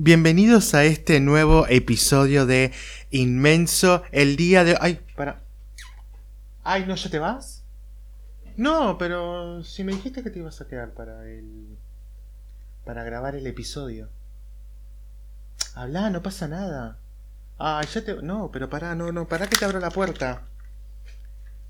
[0.00, 2.70] Bienvenidos a este nuevo episodio de
[3.10, 4.04] Inmenso.
[4.12, 4.78] El día de...
[4.80, 5.42] Ay, para...
[6.62, 7.64] Ay, ¿no ya te vas?
[8.56, 11.76] No, pero si me dijiste que te ibas a quedar para el...
[12.84, 14.08] Para grabar el episodio.
[15.74, 17.00] Habla, no pasa nada.
[17.58, 18.22] Ay, ya te...
[18.22, 20.42] No, pero pará, no, no, pará que te abro la puerta.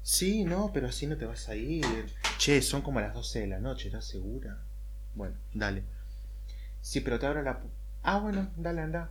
[0.02, 2.12] Sí, no, pero así no te vas a ir.
[2.36, 4.58] Che, son como las 12 de la noche, ¿estás segura?
[5.14, 5.82] Bueno, dale.
[6.82, 7.58] Sí, pero te abro la...
[8.10, 9.10] Ah, bueno, dale, anda.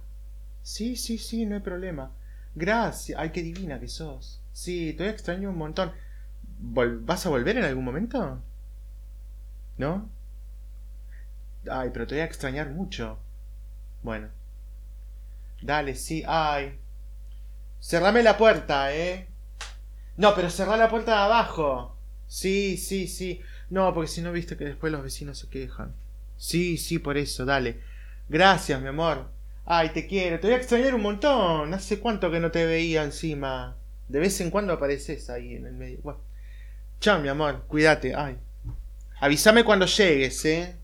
[0.63, 2.13] Sí, sí, sí, no hay problema.
[2.55, 3.19] Gracias.
[3.19, 4.41] Ay, qué divina que sos.
[4.53, 5.91] Sí, te extraño un montón.
[6.57, 8.41] ¿Vas a volver en algún momento?
[9.77, 10.09] ¿No?
[11.69, 13.19] Ay, pero te voy a extrañar mucho.
[14.01, 14.29] Bueno.
[15.61, 16.23] Dale, sí.
[16.25, 16.79] Ay.
[17.79, 19.27] Cerrame la puerta, ¿eh?
[20.15, 21.95] No, pero cerrá la puerta de abajo.
[22.25, 23.41] Sí, sí, sí.
[23.69, 25.93] No, porque si no viste que después los vecinos se quejan.
[26.35, 27.86] Sí, sí, por eso, dale.
[28.29, 29.29] Gracias, mi amor.
[29.65, 30.39] Ay, te quiero.
[30.39, 31.73] Te voy a extrañar un montón.
[31.73, 33.75] Hace cuánto que no te veía encima.
[34.07, 35.99] De vez en cuando apareces ahí en el medio.
[36.03, 36.19] Bueno.
[36.99, 37.63] Chao, mi amor.
[37.67, 38.15] Cuídate.
[38.15, 38.37] Ay.
[39.19, 40.75] Avísame cuando llegues, ¿eh?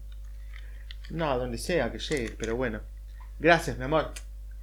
[1.09, 2.81] No, donde sea que llegues, pero bueno.
[3.39, 4.13] Gracias, mi amor.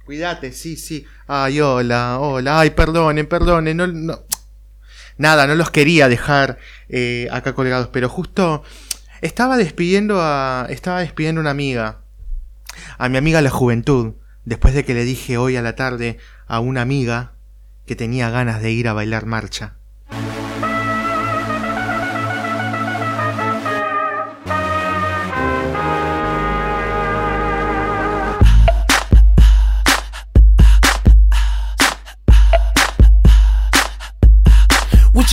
[0.05, 1.05] Cuídate, sí, sí.
[1.27, 2.59] Ay, hola, hola.
[2.59, 3.77] Ay, perdonen, perdonen.
[3.77, 4.23] No, no.
[5.17, 6.57] Nada, no los quería dejar
[6.89, 8.63] eh, acá colgados, pero justo
[9.21, 10.65] estaba despidiendo a.
[10.69, 12.00] Estaba despidiendo a una amiga
[13.01, 14.13] a mi amiga la juventud,
[14.45, 17.33] después de que le dije hoy a la tarde a una amiga
[17.87, 19.77] que tenía ganas de ir a bailar marcha.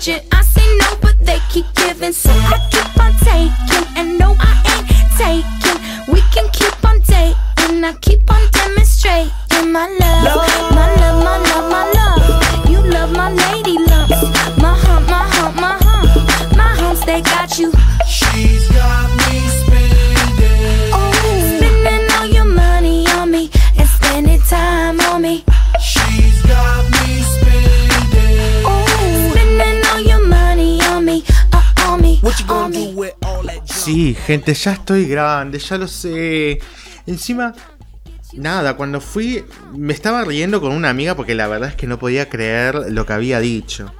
[0.00, 0.26] religion.
[0.32, 2.12] I say no, but they keep giving.
[2.12, 3.96] So I keep on taking.
[3.96, 4.88] And no, I ain't
[5.18, 6.12] taking.
[6.12, 7.84] We can keep on dating.
[7.84, 10.09] I keep on demonstrating my love.
[33.90, 36.60] Sí, gente, ya estoy grande, ya lo sé.
[37.08, 37.52] Encima,
[38.34, 41.98] nada, cuando fui me estaba riendo con una amiga porque la verdad es que no
[41.98, 43.92] podía creer lo que había dicho.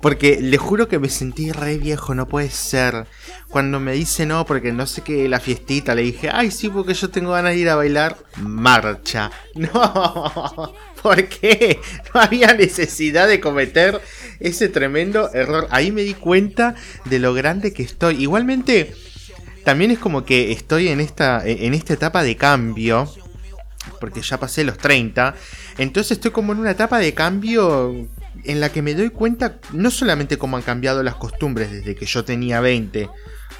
[0.00, 3.08] Porque le juro que me sentí re viejo, no puede ser.
[3.48, 6.94] Cuando me dice no, porque no sé qué, la fiestita, le dije, ay, sí, porque
[6.94, 9.32] yo tengo ganas de ir a bailar marcha.
[9.56, 11.80] No, ¿por qué?
[12.14, 14.00] No había necesidad de cometer
[14.38, 15.66] ese tremendo error.
[15.70, 16.76] Ahí me di cuenta
[17.06, 18.22] de lo grande que estoy.
[18.22, 18.94] Igualmente,
[19.68, 23.06] también es como que estoy en esta, en esta etapa de cambio.
[24.00, 25.34] Porque ya pasé los 30.
[25.76, 28.08] Entonces estoy como en una etapa de cambio
[28.44, 32.06] en la que me doy cuenta no solamente cómo han cambiado las costumbres desde que
[32.06, 33.10] yo tenía 20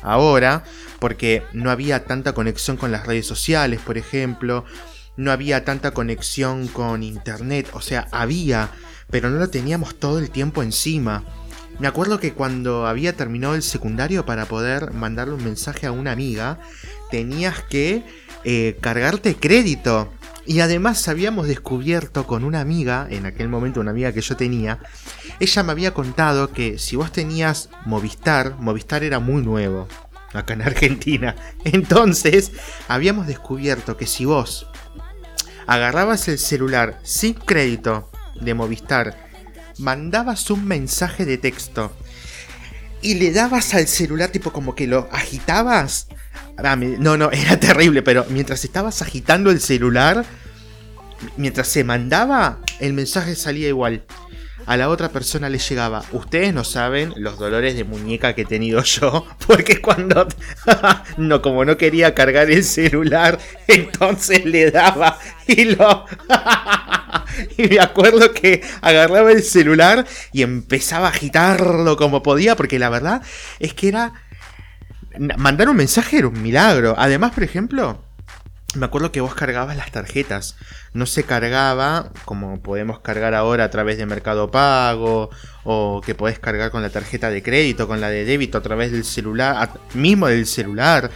[0.01, 0.65] ahora,
[0.99, 4.65] porque no había tanta conexión con las redes sociales, por ejemplo,
[5.19, 8.71] no había tanta conexión con internet, o sea, había,
[9.11, 11.23] pero no lo teníamos todo el tiempo encima.
[11.79, 16.11] Me acuerdo que cuando había terminado el secundario para poder mandarle un mensaje a una
[16.11, 16.59] amiga,
[17.11, 18.05] tenías que
[18.45, 20.13] eh, cargarte crédito.
[20.45, 24.79] Y además habíamos descubierto con una amiga, en aquel momento una amiga que yo tenía,
[25.41, 29.87] ella me había contado que si vos tenías Movistar, Movistar era muy nuevo
[30.33, 31.37] acá en Argentina.
[31.65, 32.53] Entonces
[32.89, 34.67] habíamos descubierto que si vos
[35.67, 38.11] agarrabas el celular sin crédito
[38.41, 39.28] de Movistar,
[39.79, 41.93] mandabas un mensaje de texto
[43.01, 46.09] y le dabas al celular tipo como que lo agitabas.
[46.57, 50.25] Ah, No, no, era terrible, pero mientras estabas agitando el celular,
[51.37, 54.05] mientras se mandaba, el mensaje salía igual.
[54.69, 56.05] A la otra persona le llegaba.
[56.13, 59.27] Ustedes no saben los dolores de muñeca que he tenido yo.
[59.47, 60.29] Porque cuando.
[61.17, 66.05] no, como no quería cargar el celular, entonces le daba y lo.
[67.57, 72.91] y me acuerdo que agarraba el celular y empezaba a agitarlo como podía, porque la
[72.91, 73.23] verdad
[73.61, 74.13] es que era...
[75.19, 76.95] Mandar un mensaje era un milagro.
[76.99, 78.05] Además, por ejemplo,
[78.75, 80.57] me acuerdo que vos cargabas las tarjetas.
[80.93, 85.31] No se cargaba como podemos cargar ahora a través de Mercado Pago
[85.65, 88.93] o que podés cargar con la tarjeta de crédito, con la de débito a través
[88.93, 91.11] del celular, mismo del celular,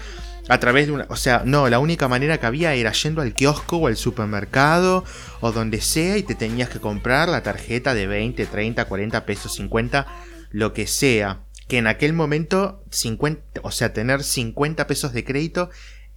[0.48, 1.06] a través de una...
[1.10, 5.04] O sea, no, la única manera que había era yendo al kiosco o al supermercado
[5.40, 9.54] o donde sea y te tenías que comprar la tarjeta de 20, 30, 40 pesos,
[9.54, 10.06] 50,
[10.50, 11.42] lo que sea.
[11.68, 15.70] Que en aquel momento, 50, o sea, tener 50 pesos de crédito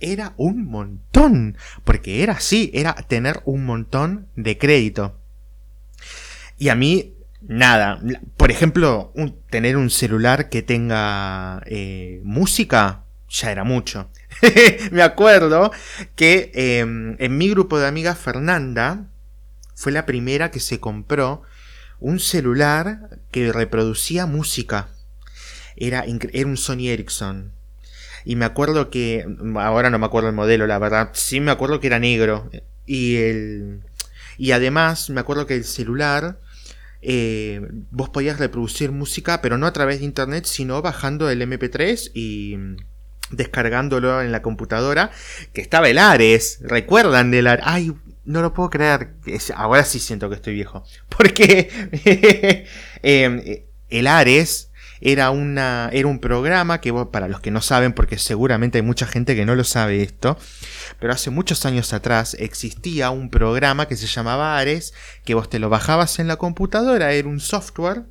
[0.05, 1.57] era un montón.
[1.83, 5.19] Porque era así, era tener un montón de crédito.
[6.57, 7.99] Y a mí, nada.
[8.37, 9.13] Por ejemplo,
[9.49, 14.09] tener un celular que tenga eh, música, ya era mucho.
[14.91, 15.71] Me acuerdo
[16.15, 19.07] que em, en mi grupo de amigas, Fernanda,
[19.73, 21.41] fue la primera que se compró
[21.99, 24.89] un celular que reproducía música.
[25.75, 27.51] Era, era un Sony Ericsson.
[28.25, 29.25] Y me acuerdo que,
[29.55, 32.49] ahora no me acuerdo el modelo, la verdad, sí me acuerdo que era negro.
[32.85, 33.81] Y el...
[34.37, 36.39] Y además me acuerdo que el celular,
[37.01, 37.61] eh,
[37.91, 42.57] vos podías reproducir música, pero no a través de internet, sino bajando el MP3 y
[43.31, 45.11] descargándolo en la computadora,
[45.53, 47.93] que estaba el Ares, recuerdan del Ares, ay,
[48.25, 49.13] no lo puedo creer,
[49.55, 50.83] ahora sí siento que estoy viejo,
[51.15, 51.69] porque
[53.03, 54.71] eh, el Ares
[55.05, 59.05] era, una, era un programa que, para los que no saben, porque seguramente hay mucha
[59.05, 60.35] gente que no lo sabe esto,
[60.99, 65.59] pero hace muchos años atrás existía un programa que se llamaba Ares, que vos te
[65.59, 68.05] lo bajabas en la computadora, era un software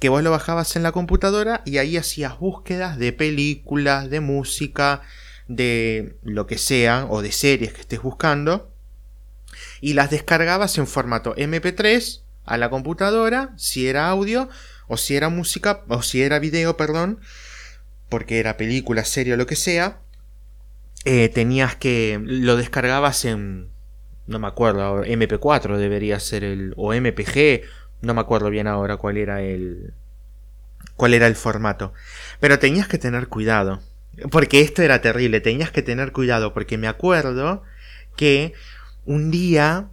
[0.00, 5.02] que vos lo bajabas en la computadora y ahí hacías búsquedas de películas, de música,
[5.46, 8.74] de lo que sea, o de series que estés buscando,
[9.80, 14.48] y las descargabas en formato MP3 a la computadora, si era audio,
[14.90, 17.20] o si era música, o si era video, perdón,
[18.08, 20.00] porque era película, serie o lo que sea,
[21.04, 23.68] eh, tenías que, lo descargabas en,
[24.26, 27.62] no me acuerdo, MP4 debería ser el, o MPG,
[28.02, 29.94] no me acuerdo bien ahora cuál era el,
[30.96, 31.94] cuál era el formato,
[32.40, 33.80] pero tenías que tener cuidado,
[34.32, 37.62] porque esto era terrible, tenías que tener cuidado, porque me acuerdo
[38.16, 38.54] que
[39.04, 39.88] un día,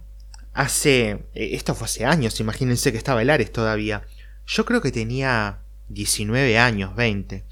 [0.54, 4.02] hace, eh, esto fue hace años, imagínense que estaba el Ares todavía,
[4.48, 5.58] yo creo que tenía
[5.88, 7.44] 19 años, 20.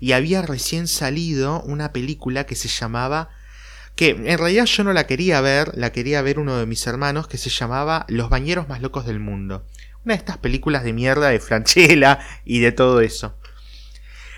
[0.00, 3.30] Y había recién salido una película que se llamaba...
[3.96, 7.28] Que en realidad yo no la quería ver, la quería ver uno de mis hermanos,
[7.28, 9.64] que se llamaba Los bañeros más locos del mundo.
[10.04, 13.34] Una de estas películas de mierda de Franchella y de todo eso.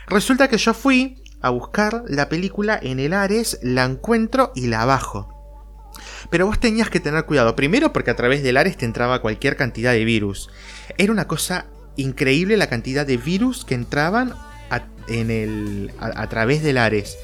[0.06, 4.84] Resulta que yo fui a buscar la película en el Ares, la encuentro y la
[4.84, 5.34] bajo.
[6.30, 7.56] Pero vos tenías que tener cuidado.
[7.56, 10.50] Primero porque a través del Ares te entraba cualquier cantidad de virus.
[10.96, 11.66] Era una cosa
[11.98, 14.32] increíble la cantidad de virus que entraban
[14.70, 17.16] a, en el, a, través del Ares.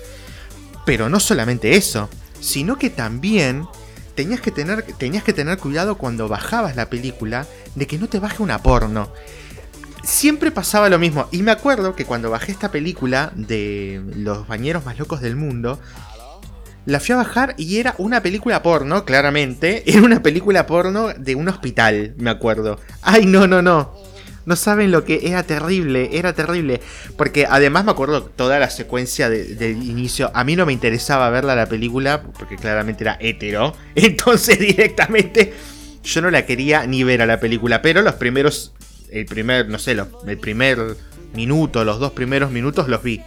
[0.84, 2.10] Pero no solamente eso,
[2.40, 3.66] sino que también
[4.14, 8.18] tenías que, tener, tenías que tener cuidado cuando bajabas la película de que no te
[8.18, 9.10] baje una porno.
[10.02, 11.28] Siempre pasaba lo mismo.
[11.30, 15.80] Y me acuerdo que cuando bajé esta película de los bañeros más locos del mundo,
[16.86, 19.82] la fui a bajar y era una película porno, claramente.
[19.90, 22.78] Era una película porno de un hospital, me acuerdo.
[23.02, 23.94] Ay, no, no, no.
[24.46, 26.80] No saben lo que era terrible, era terrible.
[27.16, 30.30] Porque además me acuerdo toda la secuencia del inicio.
[30.34, 33.74] A mí no me interesaba verla la película, porque claramente era hetero.
[33.94, 35.54] Entonces directamente
[36.02, 37.80] yo no la quería ni ver a la película.
[37.80, 38.72] Pero los primeros,
[39.10, 40.96] el primer, no sé, el primer
[41.34, 43.22] minuto, los dos primeros minutos los vi.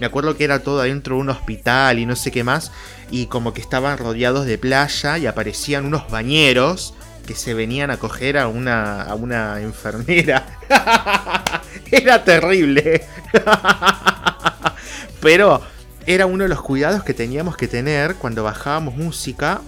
[0.00, 2.72] Me acuerdo que era todo adentro de un hospital y no sé qué más.
[3.10, 6.94] Y como que estaban rodeados de playa y aparecían unos bañeros
[7.26, 10.46] que se venían a coger a una, enfermera.
[11.90, 13.04] era terrible.
[15.20, 15.62] Pero
[16.06, 19.62] era uno de los cuidados que teníamos que tener cuando bajábamos música.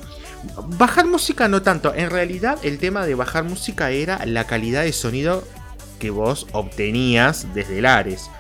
[0.79, 4.93] Bajar música no tanto, en realidad el tema de bajar música era la calidad de
[4.93, 5.43] sonido
[5.99, 8.31] que vos obtenías desde el Ares.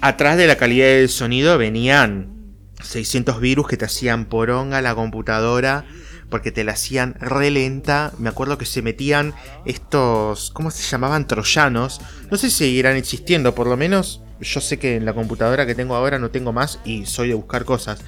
[0.00, 2.34] Atrás de la calidad del sonido venían
[2.82, 5.84] 600 virus que te hacían poronga la computadora
[6.28, 8.12] porque te la hacían re lenta.
[8.18, 11.26] Me acuerdo que se metían estos, ¿cómo se llamaban?
[11.26, 12.00] Troyanos.
[12.30, 15.74] No sé si seguirán existiendo, por lo menos yo sé que en la computadora que
[15.74, 18.00] tengo ahora no tengo más y soy de buscar cosas.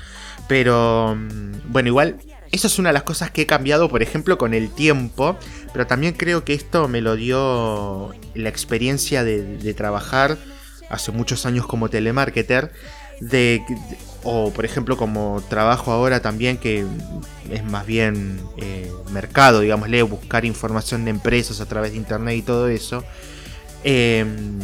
[0.48, 2.16] Pero mm, bueno, igual,
[2.52, 5.36] eso es una de las cosas que he cambiado, por ejemplo, con el tiempo.
[5.72, 10.38] Pero también creo que esto me lo dio la experiencia de, de trabajar
[10.88, 12.72] hace muchos años como telemarketer
[13.20, 13.62] de,
[14.22, 16.84] o por ejemplo como trabajo ahora también que
[17.50, 22.42] es más bien eh, mercado, digámosle, buscar información de empresas a través de internet y
[22.42, 23.04] todo eso,
[23.84, 24.58] em,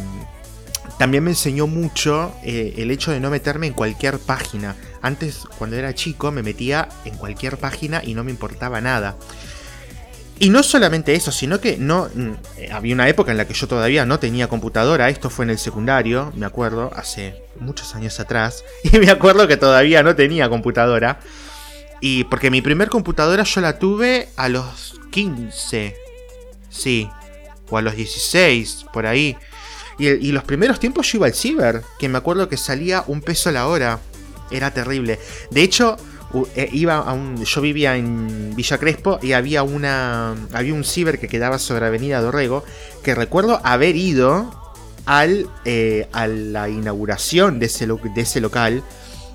[0.97, 4.75] también me enseñó mucho eh, el hecho de no meterme en cualquier página.
[5.01, 9.17] Antes, cuando era chico, me metía en cualquier página y no me importaba nada.
[10.39, 12.31] Y no solamente eso, sino que no mm,
[12.71, 15.59] había una época en la que yo todavía no tenía computadora, esto fue en el
[15.59, 21.19] secundario, me acuerdo, hace muchos años atrás, y me acuerdo que todavía no tenía computadora.
[22.01, 25.95] Y porque mi primer computadora yo la tuve a los 15,
[26.69, 27.09] sí,
[27.69, 29.37] o a los 16, por ahí.
[29.97, 33.51] Y, los primeros tiempos yo iba al ciber, que me acuerdo que salía un peso
[33.51, 33.99] la hora.
[34.51, 35.19] Era terrible.
[35.49, 36.12] De hecho, eh,
[36.71, 41.27] iba a un, yo vivía en Villa Crespo y había una había un ciber que
[41.27, 42.63] quedaba sobre Avenida Dorrego
[43.03, 44.61] que recuerdo haber ido
[45.05, 48.83] al, eh, a la inauguración de ese, de ese local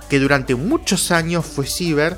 [0.08, 2.16] que durante muchos años fue ciber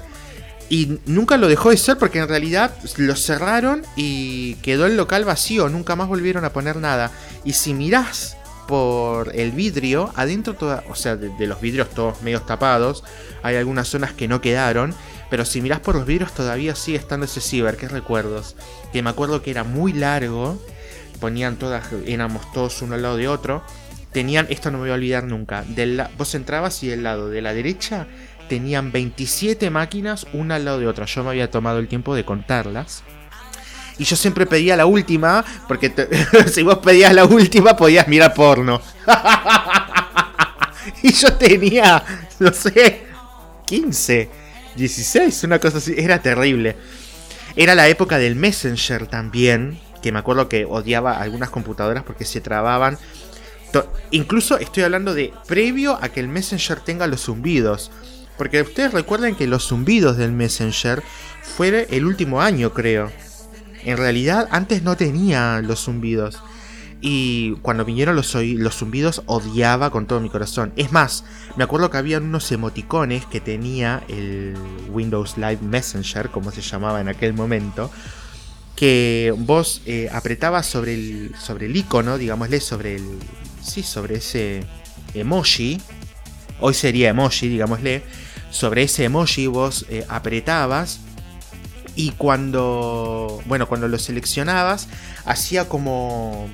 [0.68, 5.25] y nunca lo dejó de ser porque en realidad lo cerraron y quedó el local
[5.25, 7.10] vacío, nunca más volvieron a poner nada.
[7.44, 8.37] Y si mirás
[8.70, 13.02] por el vidrio, adentro toda, o sea, de, los vidrios todos medio tapados,
[13.42, 14.94] hay algunas zonas que no quedaron,
[15.28, 18.54] pero si mirás por los vidrios todavía sigue estando ese ciber, qué recuerdos,
[18.92, 20.56] que me acuerdo que era muy largo,
[21.18, 23.64] ponían todas, éramos todos uno al lado de otro,
[24.12, 27.42] tenían, esto no me voy a olvidar nunca, del, vos entrabas y del lado de
[27.42, 28.06] la derecha
[28.48, 32.24] tenían 27 máquinas una al lado de otra, yo me había tomado el tiempo de
[32.24, 33.02] contarlas.
[34.00, 35.92] Y yo siempre pedía la última, porque
[36.50, 38.80] si vos pedías la última podías mirar porno.
[41.02, 42.02] y yo tenía,
[42.38, 43.04] no sé,
[43.66, 44.30] 15,
[44.75, 45.92] 16, una cosa así.
[45.99, 46.76] Era terrible.
[47.57, 52.40] Era la época del Messenger también, que me acuerdo que odiaba algunas computadoras porque se
[52.40, 52.97] trababan.
[54.12, 57.90] Incluso estoy hablando de previo a que el Messenger tenga los zumbidos.
[58.38, 61.02] Porque ustedes recuerden que los zumbidos del Messenger
[61.42, 63.12] fue el último año, creo.
[63.84, 66.42] En realidad antes no tenía los zumbidos.
[67.02, 68.37] Y cuando vinieron los,
[68.76, 70.72] zumbidos odiaba con todo mi corazón.
[70.76, 71.25] Es más,
[71.56, 74.54] me acuerdo que había unos emoticones que tenía el
[74.90, 77.90] Windows Live Messenger, como se llamaba en aquel momento,
[78.76, 83.18] que vos eh, apretabas sobre el, sobre el icono, digámosle, sobre el...
[83.62, 84.64] Sí, sobre ese
[85.14, 85.80] emoji.
[86.60, 88.02] Hoy sería emoji, digámosle.
[88.50, 91.00] Sobre ese emoji vos eh, apretabas
[91.97, 94.88] y cuando, bueno, cuando lo seleccionabas,
[95.25, 96.49] hacía como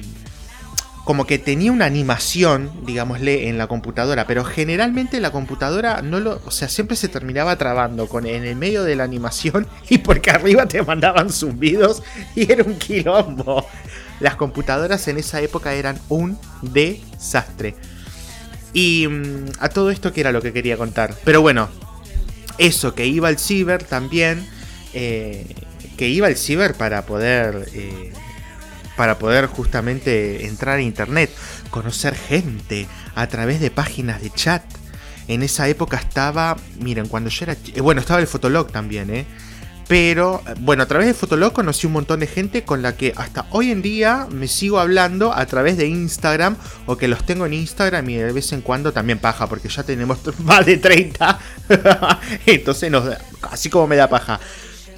[1.06, 6.42] como que tenía una animación, digámosle, en la computadora, pero generalmente la computadora no lo,
[6.44, 10.32] o sea, siempre se terminaba trabando con en el medio de la animación y porque
[10.32, 12.02] arriba te mandaban zumbidos
[12.34, 13.64] y era un quilombo.
[14.18, 17.76] Las computadoras en esa época eran un desastre.
[18.72, 21.14] Y mm, a todo esto que era lo que quería contar.
[21.24, 21.68] Pero bueno,
[22.58, 24.44] eso que iba al ciber también
[24.98, 25.44] eh,
[25.98, 28.12] que iba al ciber para poder eh,
[28.96, 31.30] para poder justamente entrar a internet,
[31.68, 34.62] conocer gente a través de páginas de chat.
[35.28, 39.26] En esa época estaba, miren, cuando yo era, eh, bueno, estaba el Fotolog también, ¿eh?
[39.86, 43.46] Pero, bueno, a través de Fotolog conocí un montón de gente con la que hasta
[43.50, 47.52] hoy en día me sigo hablando a través de Instagram o que los tengo en
[47.52, 51.38] Instagram y de vez en cuando también paja, porque ya tenemos más de 30.
[52.46, 53.04] Entonces, nos,
[53.42, 54.40] así como me da paja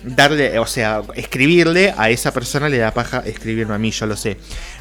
[0.02, 4.16] darle, o sea, escribirle a esa persona le da paja escribirme a mí, yo lo
[4.16, 4.36] sé.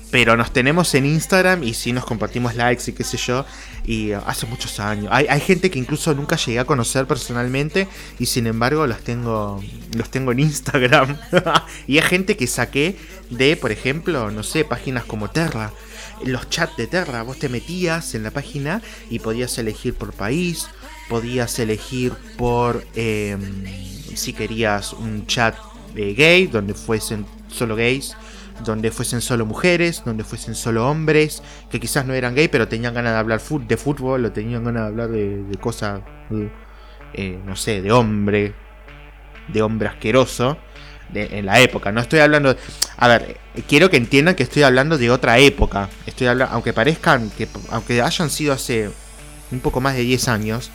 [0.10, 3.46] Pero nos tenemos en Instagram y sí nos compartimos likes y qué sé yo.
[3.86, 5.10] Y hace muchos años.
[5.12, 7.88] Hay, gente que incluso nunca llegué a conocer personalmente.
[8.18, 9.62] Y sin embargo los tengo.
[9.96, 11.18] Los tengo en Instagram.
[11.88, 12.98] y hay gente que saqué
[13.30, 15.74] de, por ejemplo, no sé, páginas como Terra.
[16.24, 17.24] Los chats de Terra.
[17.24, 20.68] Vos te metías en la página y podías elegir por país.
[21.10, 22.86] Podías elegir por.
[22.96, 25.56] Em, si querías un chat
[25.94, 28.16] gay, donde fuesen solo gays,
[28.64, 32.94] donde fuesen solo mujeres, donde fuesen solo hombres, que quizás no eran gay, pero tenían
[32.94, 36.02] ganas de hablar de fútbol o tenían ganas de hablar de, cosas,
[37.14, 38.54] eh, no sé, de hombre,
[39.48, 40.58] de hombre asqueroso.
[41.14, 42.56] en la época, no estoy hablando.
[42.98, 45.90] A ver, quiero que entiendan que estoy hablando de otra época.
[46.06, 48.90] Estoy hablando, aunque parezcan que, aunque hayan sido hace
[49.52, 50.72] un poco más de 10 años,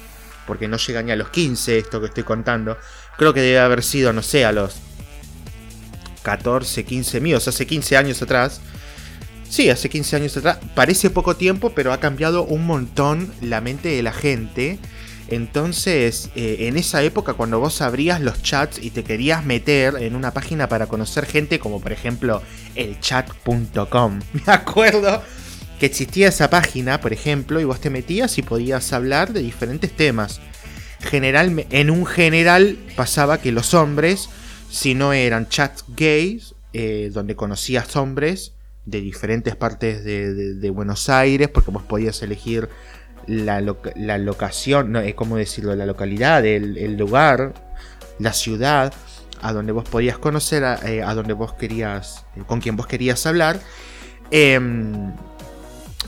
[0.46, 2.78] porque no llega ni a los 15 esto que estoy contando.
[3.16, 4.76] Creo que debe haber sido, no sé, a los
[6.22, 8.60] 14, 15 míos, hace 15 años atrás.
[9.48, 10.58] Sí, hace 15 años atrás.
[10.74, 14.78] Parece poco tiempo, pero ha cambiado un montón la mente de la gente.
[15.28, 20.16] Entonces, eh, en esa época, cuando vos abrías los chats y te querías meter en
[20.16, 22.42] una página para conocer gente, como por ejemplo
[22.74, 25.22] el chat.com, me acuerdo
[25.78, 29.90] que existía esa página, por ejemplo, y vos te metías y podías hablar de diferentes
[29.92, 30.40] temas.
[31.02, 34.28] General, en un general pasaba que los hombres,
[34.70, 38.54] si no eran chats gays, eh, donde conocías hombres
[38.86, 42.68] de diferentes partes de, Buenos Aires, porque vos podías elegir
[43.26, 45.74] la, locación, no, eh, ¿cómo decirlo?
[45.76, 47.54] La localidad, el, lugar,
[48.18, 48.92] la ciudad,
[49.40, 53.60] a donde vos podías conocer, a, eh, donde vos querías, con quien vos querías hablar.
[54.30, 55.12] Em,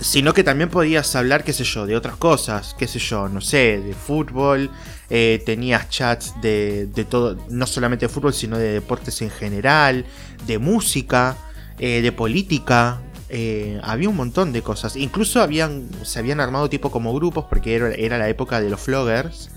[0.01, 3.41] sino que también podías hablar, qué sé yo, de otras cosas, qué sé yo, no
[3.41, 4.71] sé, de fútbol,
[5.11, 10.05] eh, tenías chats de, de, todo, no solamente de fútbol, sino de deportes en general,
[10.47, 11.37] de música,
[11.79, 16.91] eh, de política, eh, había un montón de cosas, incluso habían, se habían armado tipo
[16.91, 19.51] como grupos, porque era, era la época de los floggers,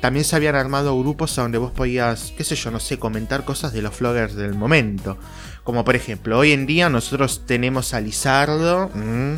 [0.00, 3.44] también se habían armado grupos a donde vos podías, qué sé yo, no sé, comentar
[3.44, 5.18] cosas de los floggers del momento.
[5.66, 8.88] Como por ejemplo, hoy en día nosotros tenemos a Lizardo.
[8.94, 9.34] Mm,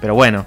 [0.00, 0.46] pero bueno,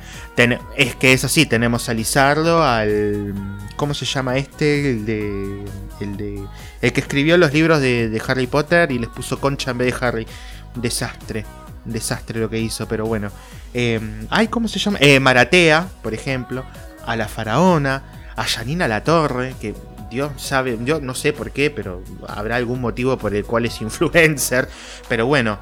[0.78, 3.34] es que es así, tenemos a Lizardo, al...
[3.76, 4.92] ¿Cómo se llama este?
[4.92, 5.66] El de...
[6.00, 6.48] El, de,
[6.82, 10.06] el que escribió los libros de, Harry Potter y les puso concha en vez de
[10.06, 10.28] Harry.
[10.76, 11.46] Desastre.
[11.84, 13.30] Desastre lo que hizo, pero bueno.
[13.74, 14.98] Eh, ay, ¿cómo se llama?
[15.02, 16.64] Eh, Maratea, por ejemplo.
[17.06, 18.04] A la Faraona
[18.38, 19.74] a Janina La Torre, que
[20.10, 23.82] Dios sabe, yo no sé por qué, pero habrá algún motivo por el cual es
[23.82, 24.68] influencer.
[25.10, 25.60] Pero bueno,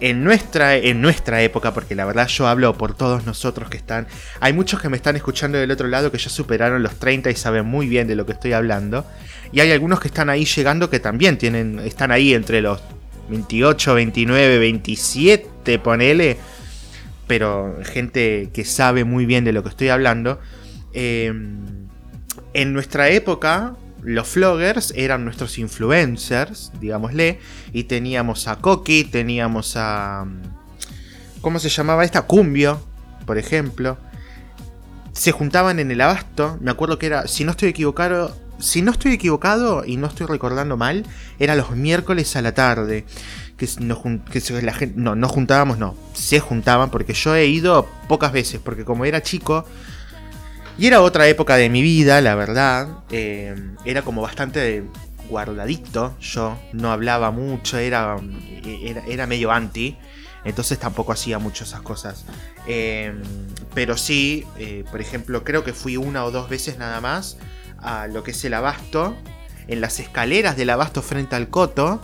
[0.00, 4.06] en nuestra, en nuestra época, porque la verdad yo hablo por todos nosotros que están.
[4.40, 7.36] Hay muchos que me están escuchando del otro lado que ya superaron los 30 y
[7.36, 9.04] saben muy bien de lo que estoy hablando.
[9.52, 12.80] Y hay algunos que están ahí llegando que también tienen, están ahí entre los
[13.28, 16.38] 28, 29, 27, ponele.
[17.26, 20.40] Pero gente que sabe muy bien de lo que estoy hablando.
[20.92, 21.32] Eh,
[22.54, 27.38] en nuestra época, los floggers eran nuestros influencers, digámosle,
[27.72, 30.26] y teníamos a Coqui, teníamos a...
[31.40, 32.22] ¿Cómo se llamaba esta?
[32.22, 32.80] Cumbio,
[33.26, 33.98] por ejemplo.
[35.12, 38.92] Se juntaban en el abasto, me acuerdo que era, si no estoy equivocado, si no
[38.92, 41.04] estoy equivocado y no estoy recordando mal,
[41.38, 43.04] era los miércoles a la tarde.
[43.56, 48.32] Que, que la gente, no, no juntábamos, no, se juntaban porque yo he ido pocas
[48.32, 49.66] veces, porque como era chico,
[50.78, 52.88] y era otra época de mi vida, la verdad.
[53.10, 54.84] Eh, era como bastante
[55.28, 56.16] guardadito.
[56.20, 58.16] Yo no hablaba mucho, era,
[59.06, 59.96] era, medio anti.
[60.44, 62.24] Entonces tampoco hacía mucho esas cosas.
[62.66, 63.14] Eh,
[63.74, 67.36] pero sí, eh, por ejemplo, creo que fui una o dos veces nada más
[67.78, 69.16] a lo que es el abasto.
[69.68, 72.00] En las escaleras del abasto frente al coto.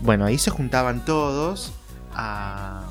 [0.00, 1.72] Bueno, ahí se juntaban todos
[2.14, 2.82] a,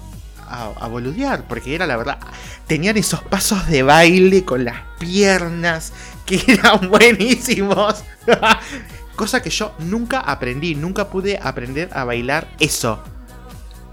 [0.52, 2.20] a, boludear, porque era la verdad,
[2.68, 5.94] tenían esos pasos de baile con las piernas
[6.26, 8.04] que eran buenísimos.
[9.16, 13.04] Cosa que yo nunca aprendí, nunca pude aprender a bailar eso.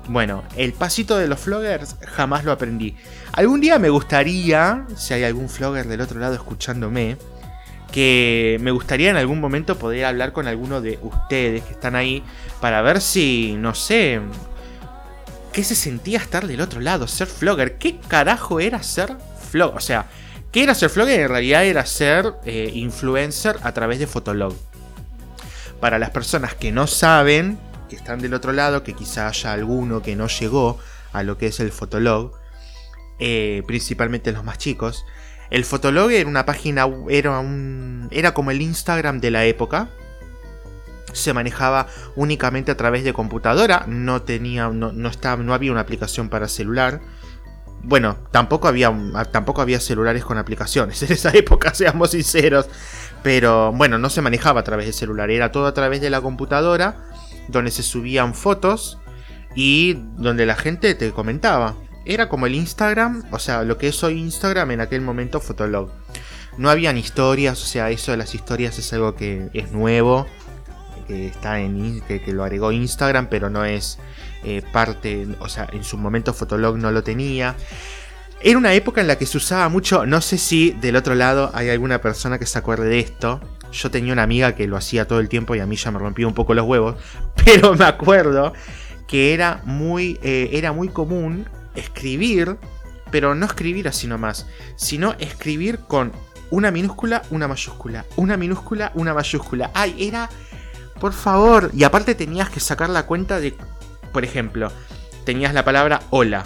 [0.09, 2.97] Bueno, el pasito de los floggers jamás lo aprendí.
[3.33, 7.19] Algún día me gustaría, si hay algún flogger del otro lado escuchándome,
[7.93, 12.23] que me gustaría en algún momento poder hablar con alguno de ustedes que están ahí
[12.61, 14.21] para ver si, no sé,
[15.59, 17.79] qué se sentía estar del otro lado, ser flogger.
[17.79, 19.17] ¿Qué carajo era ser
[19.51, 19.77] flogger?
[19.77, 20.07] O sea,
[20.53, 21.19] ¿qué era ser flogger?
[21.19, 24.55] En realidad era ser eh, influencer a través de Fotolog.
[25.81, 30.01] Para las personas que no saben, que están del otro lado, que quizá haya alguno
[30.01, 30.79] que no llegó
[31.13, 32.35] a lo que es el Fotolog,
[33.19, 35.05] eh, principalmente los más chicos,
[35.51, 39.89] el Fotolog era una página, era, un, era como el Instagram de la época,
[41.13, 46.29] se manejaba únicamente a través de computadora, no tenía, no, estaba, no había una aplicación
[46.29, 47.01] para celular.
[47.83, 48.93] Bueno, tampoco había,
[49.31, 52.69] tampoco había celulares con aplicaciones en esa época, seamos sinceros.
[53.23, 56.21] Pero bueno, no se manejaba a través de celular, era todo a través de la
[56.21, 57.05] computadora,
[57.49, 58.99] donde se subían fotos
[59.55, 61.75] y donde la gente te comentaba.
[62.05, 65.91] Era como el Instagram, o sea, lo que es hoy Instagram en aquel momento Fotolog.
[66.57, 70.27] No habían historias, o sea, eso de las historias es algo que es nuevo
[71.09, 73.99] que está en que, lo agregó Instagram, pero no es
[74.45, 77.57] eh, parte, o sea, en su momento Fotolog no lo tenía.
[78.41, 81.51] Era una época en la que se usaba mucho, no sé si del otro lado
[81.55, 83.41] hay alguna persona que se acuerde de esto.
[83.73, 85.99] Yo tenía una amiga que lo hacía todo el tiempo y a mí ya me
[85.99, 86.97] rompía un poco los huevos,
[87.45, 88.53] pero me acuerdo
[89.09, 92.59] que era muy, eh, era muy común escribir,
[93.11, 96.13] pero no escribir así nomás, sino escribir con
[96.51, 99.71] una minúscula, una mayúscula, una minúscula, una mayúscula.
[99.75, 100.29] Ay, era
[100.99, 101.71] por favor.
[101.75, 103.57] Y aparte tenías que sacar la cuenta de,
[104.13, 104.71] por ejemplo,
[105.25, 106.45] tenías la palabra hola.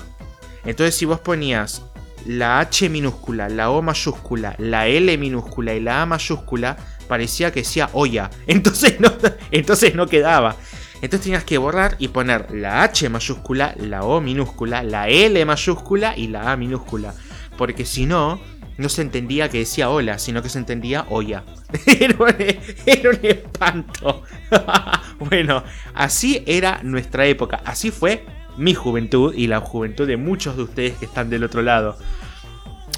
[0.64, 1.82] Entonces si vos ponías
[2.26, 6.76] la H minúscula, la O mayúscula, la L minúscula y la A mayúscula,
[7.08, 8.30] parecía que decía olla.
[8.46, 9.12] Entonces no,
[9.50, 10.56] entonces no quedaba.
[11.02, 16.16] Entonces tenías que borrar y poner la H mayúscula, la O minúscula, la L mayúscula
[16.16, 17.12] y la A minúscula.
[17.58, 18.40] Porque si no,
[18.78, 21.44] no se entendía que decía hola, sino que se entendía olla.
[21.86, 24.22] era, un, espanto.
[25.18, 25.62] bueno,
[25.94, 27.60] así era nuestra época.
[27.64, 28.24] Así fue
[28.56, 31.96] mi juventud y la juventud de muchos de ustedes que están del otro lado.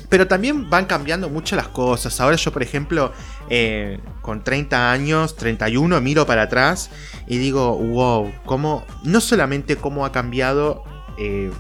[0.09, 2.21] Pero también van cambiando mucho las cosas.
[2.21, 3.13] Ahora yo, por ejemplo,
[3.51, 6.91] eh, con 30 años, 31, miro para atrás
[7.27, 10.85] y digo, wow, cómo, no solamente cómo ha cambiado
[11.19, 11.51] eh,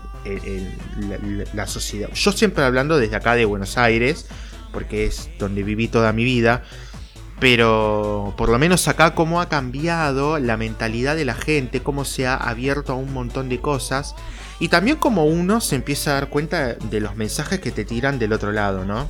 [1.54, 2.10] la, sociedad.
[2.12, 4.26] Yo siempre hablando desde acá de Buenos Aires,
[4.72, 6.62] porque es donde viví toda mi vida,
[7.40, 12.26] pero por lo menos acá cómo ha cambiado la mentalidad de la gente, cómo se
[12.26, 14.14] ha abierto a un montón de cosas,
[14.60, 18.18] y también cómo uno se empieza a dar cuenta de los mensajes que te tiran
[18.18, 19.08] del otro lado, ¿no?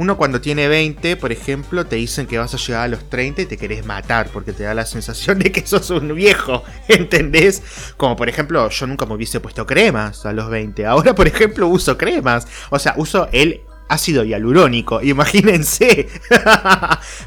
[0.00, 3.42] Uno cuando tiene 20, por ejemplo, te dicen que vas a llegar a los 30
[3.42, 7.62] y te querés matar porque te da la sensación de que sos un viejo, ¿entendés?
[7.98, 10.86] Como por ejemplo, yo nunca me hubiese puesto cremas a los 20.
[10.86, 12.46] Ahora, por ejemplo, uso cremas.
[12.70, 16.08] O sea, uso el ácido hialurónico, imagínense.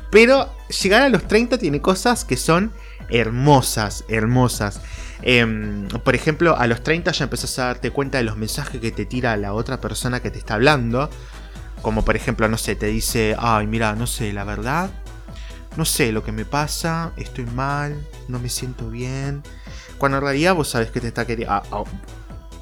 [0.10, 2.72] Pero llegar a los 30 tiene cosas que son
[3.10, 4.82] hermosas, hermosas.
[5.22, 8.92] Em, por ejemplo, a los 30 ya empezás a darte cuenta de los mensajes que
[8.92, 11.12] te tira la otra persona que te está hablando.
[11.84, 14.90] Como por ejemplo, no sé, te dice, ay, mira, no sé, la verdad,
[15.76, 19.44] no sé lo que me pasa, estoy mal, no me siento bien.
[19.98, 21.62] Cuando en realidad vos sabes que te está queriendo...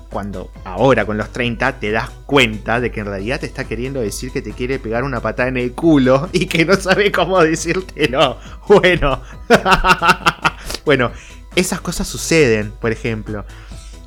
[0.09, 4.01] Cuando ahora con los 30 te das cuenta de que en realidad te está queriendo
[4.01, 7.39] decir que te quiere pegar una patada en el culo y que no sabe cómo
[7.39, 8.37] decírtelo.
[8.67, 9.21] Bueno,
[10.85, 11.11] bueno,
[11.55, 13.45] esas cosas suceden, por ejemplo.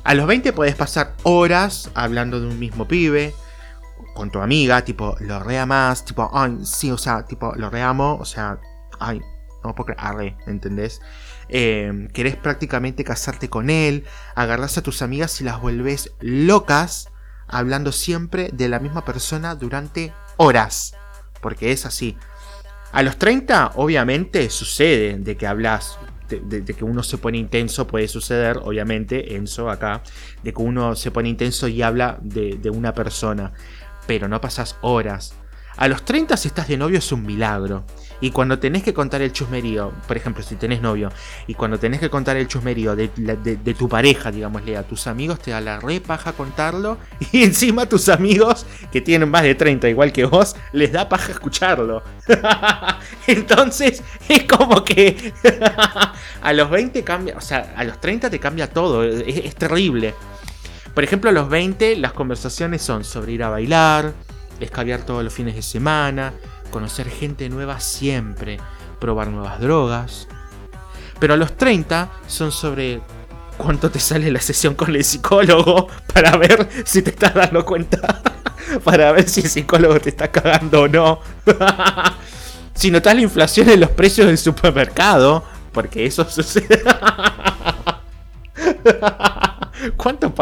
[0.03, 3.33] A los 20 puedes pasar horas hablando de un mismo pibe,
[4.15, 8.25] con tu amiga, tipo, lo reamas, tipo, ay, sí, o sea, tipo, lo reamo, o
[8.25, 8.59] sea,
[8.97, 9.21] ay,
[9.63, 11.01] no creer, arre, ¿entendés?
[11.49, 17.09] Eh, querés prácticamente casarte con él, agarras a tus amigas y las vuelves locas,
[17.47, 20.95] hablando siempre de la misma persona durante horas,
[21.41, 22.17] porque es así.
[22.93, 25.99] A los 30, obviamente, sucede de que hablas
[26.29, 30.01] de, que uno se pone intenso, puede suceder, obviamente, Enzo acá,
[30.41, 33.51] de que uno se pone intenso y habla de una persona
[34.05, 35.35] pero no pasas horas.
[35.77, 37.85] A los 30 si estás de novio es un milagro.
[38.21, 41.11] Y cuando tenés que contar el chusmerío, por ejemplo, si tenés novio,
[41.47, 43.09] y cuando tenés que contar el chusmerío de,
[43.77, 46.97] tu pareja, digámosle, a tus amigos, te da la re paja contarlo.
[47.31, 51.33] Y encima tus amigos, que tienen más de 30 igual que vos, les da paja
[51.33, 52.03] escucharlo.
[53.27, 55.33] Entonces, es como que
[56.41, 60.13] a los 20 cambia, o sea, a los 30 te cambia todo, es terrible.
[60.95, 64.13] Por ejemplo, a los 20 las conversaciones son sobre ir a bailar,
[64.61, 66.33] escabiar todos los fines de semana,
[66.71, 68.57] conocer gente nueva siempre,
[68.99, 70.29] probar nuevas drogas.
[71.19, 73.01] Pero a los 30 son sobre
[73.57, 78.21] cuánto te sale la sesión con el psicólogo para ver si te estás dando cuenta,
[78.85, 81.19] para ver si el psicólogo te está cagando o no.
[82.73, 86.81] si notas la inflación en los precios del supermercado, porque eso sucede.
[89.97, 90.33] ¿Cuánto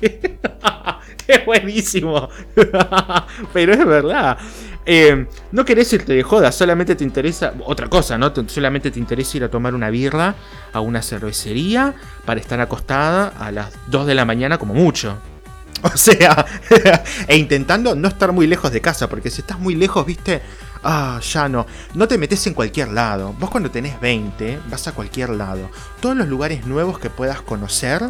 [0.00, 0.96] pagas?
[1.26, 2.28] es buenísimo.
[3.52, 4.38] Pero es verdad.
[4.86, 8.32] Eh, no querés irte de joda, solamente te interesa otra cosa, ¿no?
[8.46, 10.34] Solamente te interesa ir a tomar una birra
[10.72, 11.94] a una cervecería
[12.26, 15.18] para estar acostada a las 2 de la mañana como mucho.
[15.82, 16.46] O sea,
[17.28, 20.40] e intentando no estar muy lejos de casa, porque si estás muy lejos, viste,
[20.82, 23.34] ah, ya no, no te metes en cualquier lado.
[23.38, 25.68] Vos cuando tenés 20, vas a cualquier lado.
[26.00, 28.02] Todos los lugares nuevos que puedas conocer,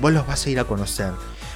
[0.00, 1.12] vos los vas a ir a conocer.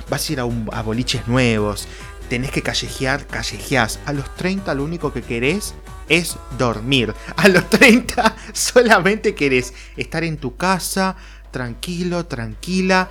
[0.08, 1.88] Vas a ir a, a boliches nuevos,
[2.28, 4.00] tenés que callejear, callejeás.
[4.06, 5.74] A los 30 lo único que querés
[6.08, 7.14] es dormir.
[7.36, 11.16] A los 30 solamente querés estar en tu casa,
[11.50, 13.10] tranquilo, tranquila,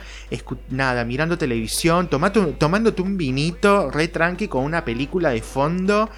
[0.69, 6.09] nada, mirando televisión, tomándote un vinito re tranqui con una película de fondo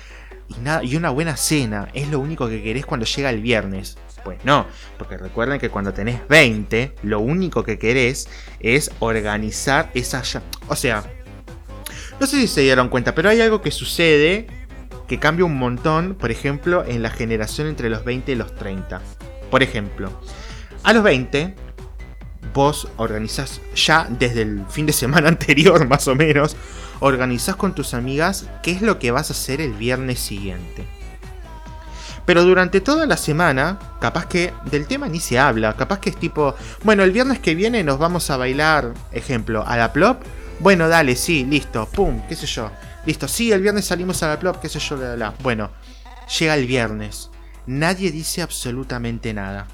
[0.47, 1.89] y, nada, y una buena cena.
[1.93, 3.97] Es lo único que querés cuando llega el viernes.
[4.25, 4.65] Pues no,
[4.97, 8.27] porque recuerden que cuando tenés 20, lo único que querés
[8.59, 10.23] es organizar esa...
[10.67, 11.03] O sea,
[12.19, 14.47] no sé si se dieron cuenta, pero hay algo que sucede
[15.07, 18.99] que cambia un montón, por ejemplo, en la generación entre los 20 y los 30.
[19.51, 20.11] Por ejemplo,
[20.81, 21.53] a los 20,
[22.51, 26.57] vos organizás ya desde el fin de semana anterior, más o menos,
[26.99, 30.94] organizás con tus amigas qué es lo que vas a hacer el viernes siguiente.
[32.25, 36.17] Pero durante toda la semana, capaz que del tema ni se habla, capaz que es
[36.17, 40.23] tipo, bueno, el viernes que viene nos vamos a bailar, ejemplo, a la plop.
[40.59, 42.71] Bueno, dale, sí, listo, pum, qué sé yo.
[43.05, 45.33] Listo, sí, el viernes salimos a la plop, qué sé yo, la, la.
[45.43, 45.69] Bueno,
[46.39, 47.29] llega el viernes.
[47.67, 49.67] Nadie dice absolutamente nada.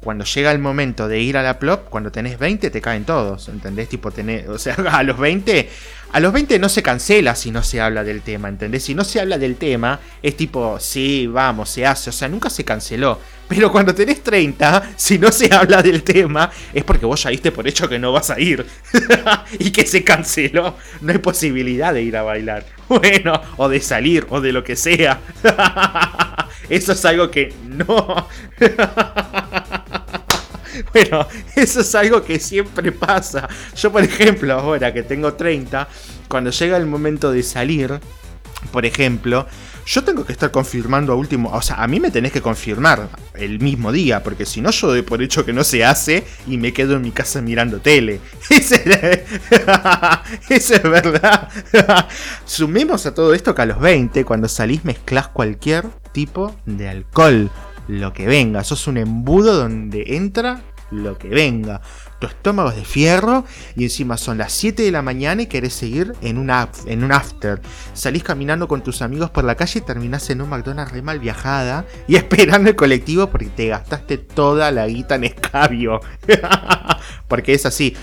[0.00, 3.48] cuando llega el momento de ir a la plop, cuando tenés 20 te caen todos,
[3.48, 3.88] ¿entendés?
[3.88, 5.68] Tipo, tenés, o sea, a los 20,
[6.12, 8.84] a los 20 no se cancela si no se habla del tema, ¿entendés?
[8.84, 12.50] Si no se habla del tema, es tipo, sí, vamos, se hace, o sea, nunca
[12.50, 13.18] se canceló.
[13.48, 17.50] Pero cuando tenés 30, si no se habla del tema, es porque vos ya viste
[17.50, 18.66] por hecho que no vas a ir.
[19.58, 20.76] y que se canceló.
[21.00, 22.64] No hay posibilidad de ir a bailar.
[22.88, 25.20] Bueno, o de salir, o de lo que sea.
[26.70, 28.26] Eso es algo que no.
[30.92, 33.48] Bueno, eso es algo que siempre pasa.
[33.76, 35.88] Yo, por ejemplo, ahora que tengo 30,
[36.28, 38.00] cuando llega el momento de salir,
[38.72, 39.46] por ejemplo,
[39.86, 41.50] yo tengo que estar confirmando a último.
[41.50, 44.88] O sea, a mí me tenés que confirmar el mismo día, porque si no, yo
[44.88, 48.20] doy por hecho que no se hace y me quedo en mi casa mirando tele.
[48.50, 48.74] Eso
[50.74, 51.48] es verdad.
[52.44, 57.50] Sumemos a todo esto que a los 20, cuando salís, mezclas cualquier tipo de alcohol
[57.88, 58.62] lo que venga.
[58.62, 61.80] Sos un embudo donde entra lo que venga.
[62.18, 63.44] Tu estómago es de fierro
[63.76, 66.50] y encima son las 7 de la mañana y querés seguir en un,
[66.86, 67.60] en un after.
[67.92, 71.20] Salís caminando con tus amigos por la calle y terminás en un McDonald's re mal
[71.20, 76.00] viajada y esperando el colectivo porque te gastaste toda la guita en escabio.
[77.28, 77.94] porque es así.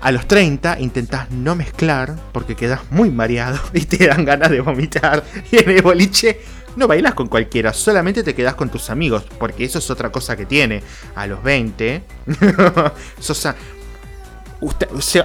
[0.00, 4.60] A los 30 intentás no mezclar porque quedas muy mareado y te dan ganas de
[4.60, 5.24] vomitar.
[5.50, 6.40] Y en el boliche
[6.78, 10.36] no bailas con cualquiera, solamente te quedas con tus amigos, porque eso es otra cosa
[10.36, 10.82] que tiene.
[11.14, 12.02] A los 20,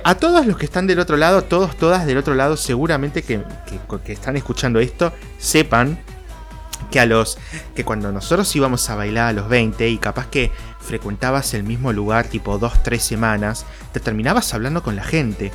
[0.03, 3.41] a, todos los que están del otro lado, todos, todas del otro lado, seguramente que,
[4.03, 5.99] que, están escuchando esto, sepan
[6.91, 7.37] que a los
[7.75, 11.93] que cuando nosotros íbamos a bailar a los 20 y capaz que frecuentabas el mismo
[11.93, 15.51] lugar tipo 2 3 semanas, te terminabas hablando con la gente.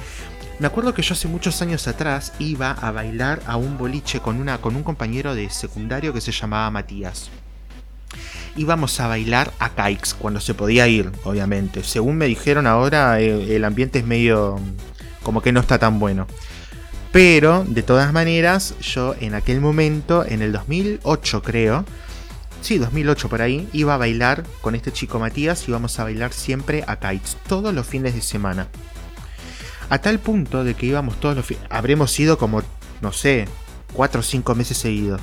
[0.58, 4.40] Me acuerdo que yo hace muchos años atrás iba a bailar a un boliche con,
[4.40, 7.30] una, con un compañero de secundario que se llamaba Matías.
[8.56, 11.84] Íbamos a bailar a Caix cuando se podía ir, obviamente.
[11.84, 14.58] Según me dijeron ahora, eh, el ambiente es medio
[15.22, 16.26] como que no está tan bueno.
[17.12, 21.84] Pero, de todas maneras, yo en aquel momento, en el 2008 creo,
[22.62, 26.32] sí, 2008 por ahí, iba a bailar con este chico Matías y íbamos a bailar
[26.32, 28.66] siempre a Kites, todos los fines de semana.
[29.90, 32.62] A tal punto de que íbamos todos los Habremos ido como,
[33.00, 33.46] no sé,
[33.94, 35.20] 4 o 5 meses seguidos.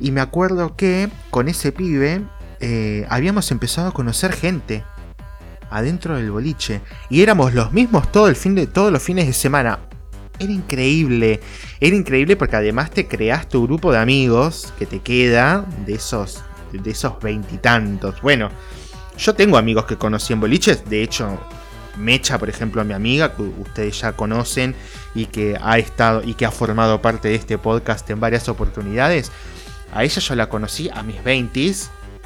[0.00, 2.22] Y me acuerdo que con ese pibe
[2.60, 4.84] eh, habíamos empezado a conocer gente
[5.70, 6.80] adentro del boliche.
[7.10, 9.80] Y éramos los mismos todo el fin de, todos los fines de semana.
[10.38, 11.40] Era increíble.
[11.80, 16.42] Era increíble porque además te creas tu grupo de amigos que te queda de esos
[16.72, 18.20] de esos veintitantos.
[18.20, 18.50] Bueno,
[19.16, 20.88] yo tengo amigos que conocí en boliches.
[20.88, 21.38] De hecho,
[21.98, 24.74] Mecha, por ejemplo, a mi amiga, que ustedes ya conocen
[25.14, 29.32] y que ha estado y que ha formado parte de este podcast en varias oportunidades.
[29.92, 31.74] A ella yo la conocí a mis 20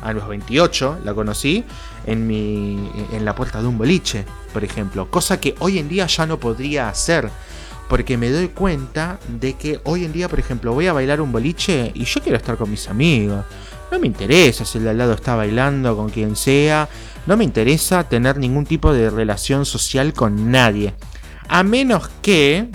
[0.02, 1.64] a los 28 la conocí
[2.06, 5.10] en, mi, en la puerta de un boliche, por ejemplo.
[5.10, 7.30] Cosa que hoy en día ya no podría hacer.
[7.88, 11.30] Porque me doy cuenta de que hoy en día, por ejemplo, voy a bailar un
[11.30, 13.44] boliche y yo quiero estar con mis amigos.
[13.90, 16.88] No me interesa si el de al lado está bailando con quien sea.
[17.26, 20.94] No me interesa tener ningún tipo de relación social con nadie.
[21.48, 22.68] A menos que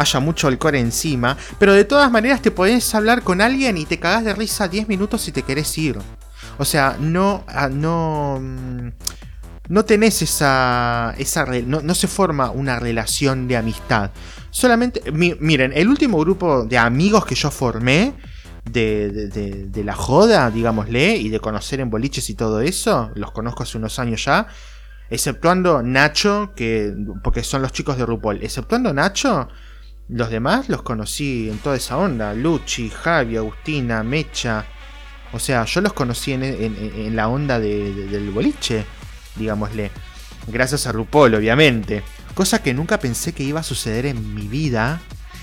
[0.00, 1.36] haya mucho alcohol encima.
[1.58, 4.88] Pero de todas maneras te podés hablar con alguien y te cagás de risa 10
[4.88, 5.98] minutos si te querés ir.
[6.58, 7.44] O sea, no.
[7.48, 8.38] Ah, no.
[8.40, 8.88] Mm,
[9.68, 11.14] no tenés esa.
[11.18, 14.10] esa no, no se forma una relación de amistad.
[14.50, 15.02] Solamente.
[15.12, 18.14] miren, el último grupo de amigos que yo formé
[18.64, 23.78] de, la joda, digámosle, y de conocer en boliches y todo eso, los conozco hace
[23.78, 24.46] unos años ya,
[25.08, 29.48] exceptuando Nacho, que porque son los chicos de RuPaul, exceptuando Nacho,
[30.08, 34.66] los demás los conocí en toda esa onda, Luchi, Javi, Agustina, Mecha,
[35.32, 38.84] o sea, yo los conocí en, la onda del boliche,
[39.36, 39.90] digámosle,
[40.48, 42.02] gracias a RuPaul, obviamente,
[42.34, 45.00] cosa que nunca pensé que iba a suceder en mi vida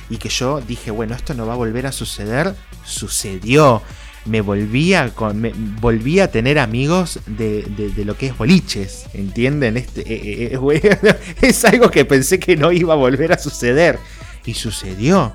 [0.10, 3.82] y que yo dije, bueno, esto no va a volver a suceder, sucedió.
[4.26, 7.66] Me volví a, me, volví a tener amigos de,
[8.04, 9.78] lo que es boliches, ¿entienden?
[9.78, 14.00] Este, eh, eh, eh, es algo que pensé que no iba a volver a suceder.
[14.46, 15.34] Y sucedió.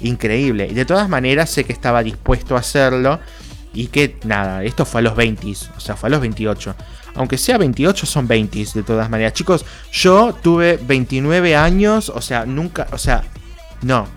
[0.00, 0.68] Increíble.
[0.68, 3.20] De todas maneras sé que estaba dispuesto a hacerlo.
[3.74, 6.74] Y que nada, esto fue a los 20, o sea, fue a los 28.
[7.14, 9.32] Aunque sea 28, son 20 de todas maneras.
[9.34, 13.24] Chicos, yo tuve 29 años, o sea, nunca, o sea,
[13.82, 14.08] no.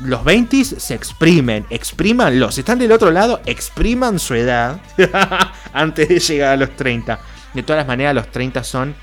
[0.00, 2.56] Los 20 se exprimen, exprimanlos.
[2.56, 4.80] Si están del otro lado, expriman su edad
[5.72, 7.20] antes de llegar a los 30.
[7.54, 8.96] De todas las maneras, los 30 son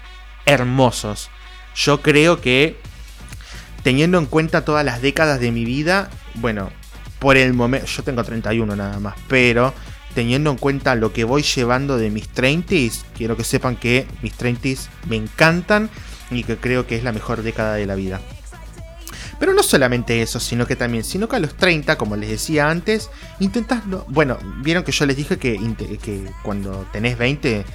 [0.45, 1.29] hermosos.
[1.75, 2.81] Yo creo que,
[3.83, 6.69] teniendo en cuenta todas las décadas de mi vida, bueno,
[7.19, 9.73] por el momento, yo tengo 31 nada más, pero
[10.13, 14.37] teniendo en cuenta lo que voy llevando de mis 30s, quiero que sepan que mis
[14.37, 15.89] 30s me encantan
[16.31, 18.19] y que creo que es la mejor década de la vida.
[19.39, 22.69] Pero no solamente eso, sino que también, sino que a los 30, como les decía
[22.69, 23.83] antes, intentas...
[24.07, 25.57] bueno, vieron que yo les dije que,
[26.01, 27.65] que cuando tenés 20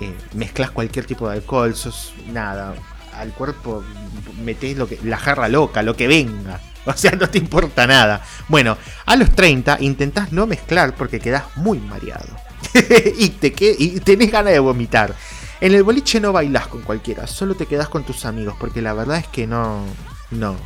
[0.00, 2.74] eh, mezclas cualquier tipo de alcohol, sos nada,
[3.14, 3.84] al cuerpo
[4.42, 6.60] metés lo que, la jarra loca, lo que venga.
[6.86, 8.24] O sea, no te importa nada.
[8.48, 12.34] Bueno, a los 30 intentás no mezclar porque quedás muy mareado.
[13.18, 15.14] y, te y tenés ganas de vomitar.
[15.60, 18.94] En el boliche no bailás con cualquiera, solo te quedás con tus amigos, porque la
[18.94, 19.84] verdad es que no.
[20.30, 20.56] No.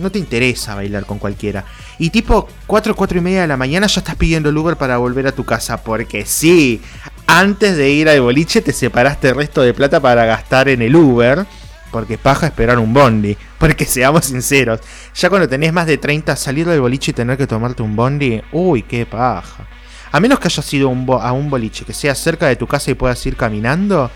[0.00, 1.64] No te interesa bailar con cualquiera.
[1.98, 4.96] Y tipo 4, 4 y media de la mañana ya estás pidiendo el Uber para
[4.98, 5.82] volver a tu casa.
[5.82, 6.80] Porque sí,
[7.26, 10.96] antes de ir al boliche te separaste el resto de plata para gastar en el
[10.96, 11.46] Uber.
[11.92, 13.36] Porque paja esperar un bondi.
[13.58, 14.80] Porque seamos sinceros,
[15.14, 18.40] ya cuando tenés más de 30, salir del boliche y tener que tomarte un bondi,
[18.52, 19.66] uy, qué paja.
[20.12, 22.94] A menos que hayas ido a un boliche que sea cerca de tu casa y
[22.94, 24.10] puedas ir caminando,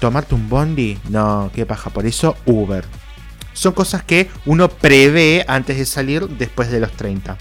[0.00, 1.90] tomarte un bondi, no, qué paja.
[1.90, 2.84] Por eso, Uber.
[3.58, 7.36] Son cosas que uno prevé antes de salir después de los 30.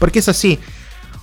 [0.00, 0.58] Porque es así.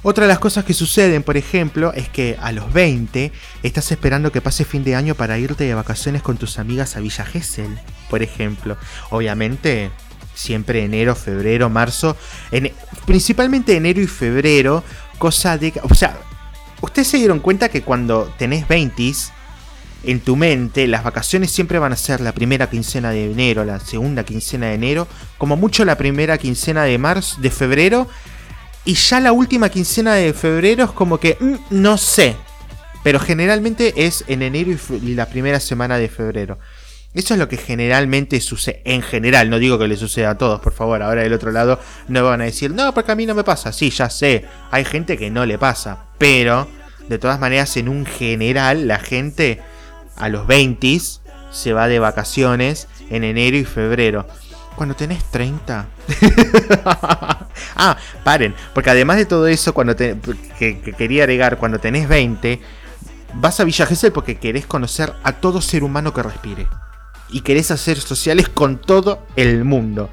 [0.04, 4.32] Otra de las cosas que suceden, por ejemplo, es que a los 20 estás esperando
[4.32, 7.78] que pase fin de año para irte de vacaciones con tus amigas a Villa Gesell,
[8.10, 8.78] por ejemplo.
[9.10, 9.92] Obviamente,
[10.34, 12.16] siempre enero, febrero, marzo,
[12.52, 12.72] en,
[13.06, 14.82] principalmente enero y febrero,
[15.18, 15.74] cosa de...
[15.84, 16.18] O sea,
[16.80, 19.12] ustedes se dieron cuenta que cuando tenés 20
[20.04, 23.80] en tu mente las vacaciones siempre van a ser la primera quincena de enero, la
[23.80, 25.08] segunda quincena de enero,
[25.38, 28.08] como mucho la primera quincena de marzo, de febrero
[28.86, 32.36] y ya la última quincena de febrero es como que, mm, no sé.
[33.04, 36.60] Pero generalmente es en enero y, la primera semana de febrero.
[37.14, 38.82] Eso es lo que generalmente sucede.
[38.86, 41.02] En general, no digo que le suceda a todos, por favor.
[41.02, 43.72] Ahora del otro lado no van a decir, no, porque a mí no me pasa.
[43.72, 44.46] Sí, ya sé.
[44.72, 46.06] Hay gente que no le pasa.
[46.18, 46.68] Pero,
[47.08, 49.62] de todas maneras, en un general, la gente
[50.20, 51.00] a los 20
[51.52, 54.28] se va de vacaciones en enero y febrero
[54.80, 55.88] cuando tenés 30.
[57.76, 60.18] ah, paren, porque además de todo eso, cuando te,
[60.58, 62.62] que, quería agregar, cuando tenés 20,
[63.34, 66.68] vas a Villa Gesell porque querés conocer a todo ser humano que respire.
[67.30, 70.10] Y querés hacer sociales con todo el mundo.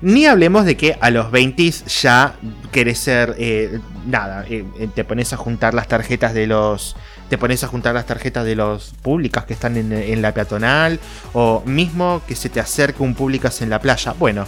[0.00, 2.36] Ni hablemos de que a los 20 ya
[2.70, 3.34] querés ser.
[3.38, 6.96] Eh, nada, eh, te pones a juntar las tarjetas de los
[7.28, 10.98] te pones a juntar las tarjetas de los públicas que están en, la peatonal,
[11.34, 14.14] o mismo que se te acerque un públicas en la playa.
[14.18, 14.46] Bueno,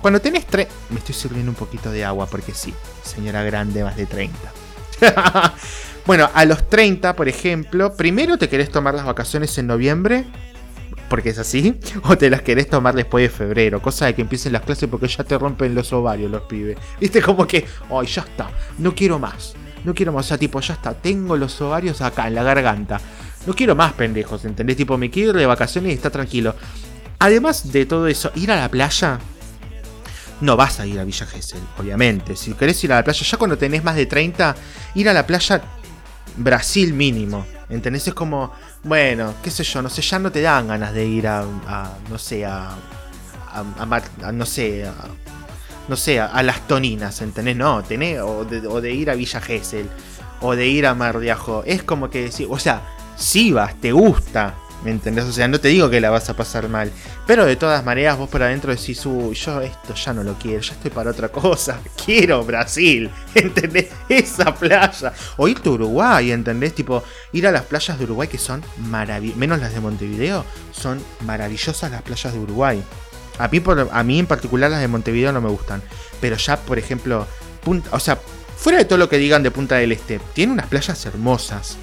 [0.00, 0.68] cuando tenés tres...
[0.90, 4.38] Me estoy sirviendo un poquito de agua porque sí, señora grande, más de 30.
[6.06, 10.24] bueno, a los 30, por ejemplo, primero te querés tomar las vacaciones en noviembre,
[11.14, 14.52] porque es así, o te las querés tomar después de febrero, cosa de que empiecen
[14.52, 16.76] las clases porque ya te rompen los ovarios los pibes.
[17.00, 20.58] Viste como que, ay, ya está, no quiero más no quiero más, o sea, tipo,
[20.60, 23.00] ya está, tengo los ovarios acá, en la garganta.
[23.46, 24.76] No quiero más pendejos, ¿entendés?
[24.76, 26.56] Tipo, me quiero ir de vacaciones y está tranquilo.
[27.20, 29.20] Además de todo eso, ir a la playa.
[30.40, 32.34] No vas a ir a Villa Gesell, obviamente.
[32.34, 34.56] Si querés ir a la playa, ya cuando tenés más de 30,
[34.94, 35.62] ir a la playa
[36.38, 37.44] Brasil mínimo.
[37.68, 38.08] ¿Entendés?
[38.08, 38.52] Es como,
[38.84, 41.44] bueno, qué sé yo, no sé, ya no te dan ganas de ir a,
[42.10, 42.70] no sé, a,
[43.50, 44.92] a, no sé, a,
[45.88, 47.56] no sé, a, las toninas, ¿entendés?
[47.56, 49.88] No, tenés, o de, ir a Villa Gesell,
[50.40, 51.62] o de ir a Mar de Ajo.
[51.64, 52.82] Es como que, o sea,
[53.16, 55.24] si vas, te gusta, ¿me entendés?
[55.24, 56.92] O sea, no te digo que la vas a pasar mal,
[57.26, 60.60] pero de todas maneras vos por adentro decís, uy, yo esto ya no lo quiero,
[60.60, 63.88] ya estoy para otra cosa, quiero Brasil, ¿entendés?
[64.08, 65.12] Esa playa.
[65.36, 66.74] O irte a Uruguay, ¿entendés?
[66.74, 71.02] Tipo, ir a las playas de Uruguay que son maravillosas, menos las de Montevideo, son
[71.20, 72.82] maravillosas las playas de Uruguay.
[73.38, 75.82] A mí, a mí en particular las de Montevideo no me gustan.
[76.20, 77.26] Pero ya, por ejemplo,
[77.90, 78.18] o sea,
[78.56, 81.76] fuera de todo lo que digan de Punta del Este, tiene unas playas hermosas.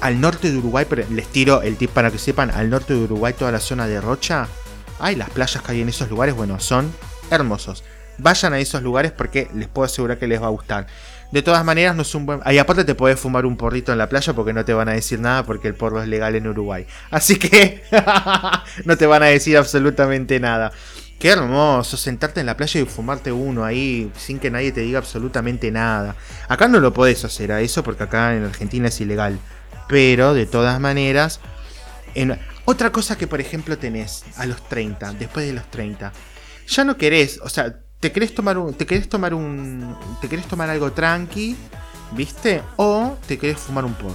[0.00, 3.34] Al norte de Uruguay, les tiro el tip para que sepan, al norte de Uruguay,
[3.38, 4.48] toda la zona de Rocha,
[4.98, 6.92] hay las playas que hay en esos lugares, bueno, son
[7.30, 7.84] hermosos.
[8.18, 10.86] Vayan a esos lugares porque les puedo asegurar que les va a gustar.
[11.32, 12.40] De todas maneras, no es un buen.
[12.50, 14.92] Y aparte, te podés fumar un porrito en la playa porque no te van a
[14.92, 16.86] decir nada porque el porro es legal en Uruguay.
[17.10, 17.82] Así que
[18.84, 20.72] no te van a decir absolutamente nada.
[21.18, 24.98] Qué hermoso sentarte en la playa y fumarte uno ahí sin que nadie te diga
[24.98, 26.16] absolutamente nada.
[26.48, 29.38] Acá no lo podés hacer a eso porque acá en Argentina es ilegal.
[29.90, 31.40] Pero de todas maneras.
[32.64, 36.12] Otra cosa que por ejemplo tenés a los 30, después de los 30.
[36.68, 38.72] Ya no querés, o sea, te querés tomar un.
[38.74, 39.96] Te querés tomar un.
[40.20, 41.56] Te querés tomar algo tranqui,
[42.12, 42.62] ¿viste?
[42.76, 44.14] O te querés fumar un porro.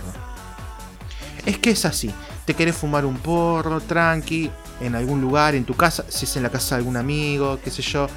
[1.45, 2.11] Es que es así.
[2.45, 4.49] Te querés fumar un porro tranqui.
[4.81, 6.05] En algún lugar, en tu casa.
[6.09, 8.07] Si es en la casa de algún amigo, qué sé yo.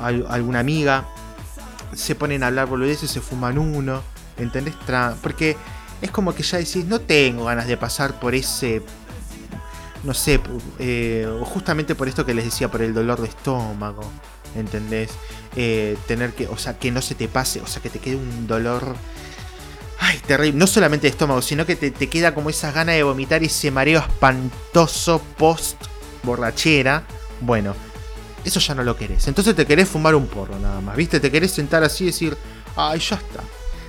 [0.00, 1.06] Alguna amiga.
[1.94, 4.02] Se ponen a hablar boludeces, se fuman uno.
[4.38, 4.74] ¿Entendés?
[5.22, 5.56] Porque
[6.02, 8.82] es como que ya decís, no tengo ganas de pasar por ese.
[10.02, 10.40] No sé,
[10.80, 14.02] eh, justamente por esto que les decía, por el dolor de estómago.
[14.56, 15.10] ¿Entendés?
[15.56, 18.16] Eh, tener que, o sea, que no se te pase, o sea, que te quede
[18.16, 18.96] un dolor.
[20.00, 20.58] Ay, terrible.
[20.58, 23.46] No solamente de estómago, sino que te, te queda como esa gana de vomitar y
[23.46, 25.80] ese mareo espantoso post
[26.24, 27.04] borrachera.
[27.40, 27.74] Bueno,
[28.44, 29.28] eso ya no lo querés.
[29.28, 31.20] Entonces te querés fumar un porro nada más, ¿viste?
[31.20, 32.36] Te querés sentar así y decir,
[32.76, 33.44] ay, ya está.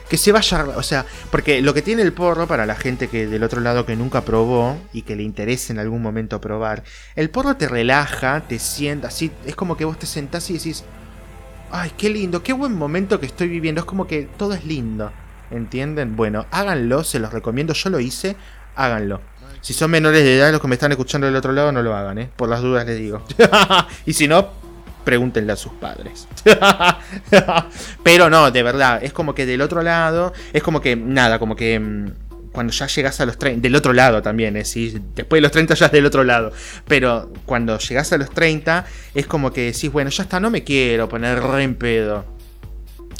[0.09, 3.25] Que se vaya, o sea, porque lo que tiene el porro para la gente que
[3.25, 6.83] del otro lado que nunca probó y que le interese en algún momento probar,
[7.15, 10.83] el porro te relaja, te sienta así, es como que vos te sentás y decís,
[11.71, 15.11] ay, qué lindo, qué buen momento que estoy viviendo, es como que todo es lindo,
[15.49, 16.15] ¿entienden?
[16.15, 18.35] Bueno, háganlo, se los recomiendo, yo lo hice,
[18.75, 19.21] háganlo.
[19.61, 21.95] Si son menores de edad, los que me están escuchando del otro lado, no lo
[21.95, 22.29] hagan, ¿eh?
[22.35, 23.23] Por las dudas les digo.
[24.05, 24.49] y si no,
[25.03, 26.27] pregúntenle a sus padres.
[28.03, 31.55] Pero no, de verdad, es como que del otro lado, es como que, nada, como
[31.55, 32.11] que mm,
[32.53, 34.63] cuando ya llegas a los 30, del otro lado también, ¿eh?
[34.63, 35.01] ¿sí?
[35.15, 36.53] después de los 30 ya es del otro lado,
[36.87, 38.85] pero cuando llegas a los 30
[39.15, 42.25] es como que decís, bueno, ya está, no me quiero poner re en pedo.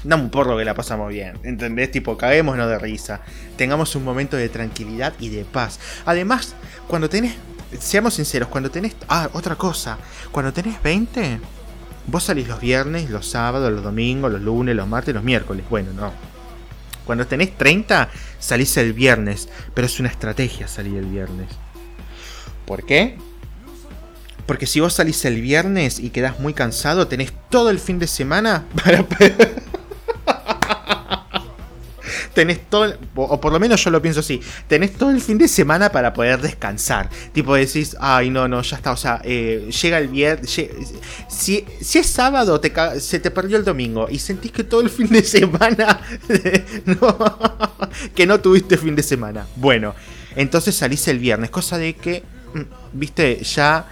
[0.03, 1.89] Dame un porro que la pasamos bien, ¿entendés?
[1.89, 3.21] Tipo, caguémonos de risa.
[3.55, 5.79] Tengamos un momento de tranquilidad y de paz.
[6.05, 6.55] Además,
[6.87, 7.35] cuando tenés,
[7.79, 9.97] seamos sinceros, cuando tenés, ah, otra cosa,
[10.31, 11.39] cuando tenés 20,
[12.07, 15.65] vos salís los viernes, los sábados, los domingos, los lunes, los martes, los miércoles.
[15.69, 16.13] Bueno, no.
[17.05, 21.49] Cuando tenés 30, salís el viernes, pero es una estrategia salir el viernes.
[22.65, 23.17] ¿Por qué?
[24.45, 28.07] Porque si vos salís el viernes y quedás muy cansado, tenés todo el fin de
[28.07, 29.05] semana para...
[32.33, 35.47] tenés todo, o por lo menos yo lo pienso así, tenés todo el fin de
[35.47, 37.09] semana para poder descansar.
[37.31, 41.99] Tipo decís, ay no, no, ya está, o sea, eh, llega el viernes, si, si
[41.99, 45.23] es sábado, te, se te perdió el domingo y sentís que todo el fin de
[45.23, 45.99] semana,
[46.85, 47.17] no,
[48.15, 49.45] que no tuviste fin de semana.
[49.55, 49.95] Bueno,
[50.35, 52.23] entonces salís el viernes, cosa de que,
[52.53, 52.61] mm,
[52.93, 53.85] viste, ya...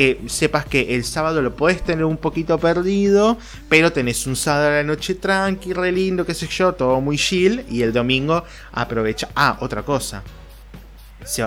[0.00, 3.36] eh, sepas que el sábado lo podés tener un poquito perdido,
[3.68, 7.18] pero tenés un sábado a la noche tranqui, re lindo, qué sé yo, todo muy
[7.18, 9.28] chill, y el domingo aprovecha.
[9.34, 10.22] Ah, otra cosa.
[11.24, 11.44] Se,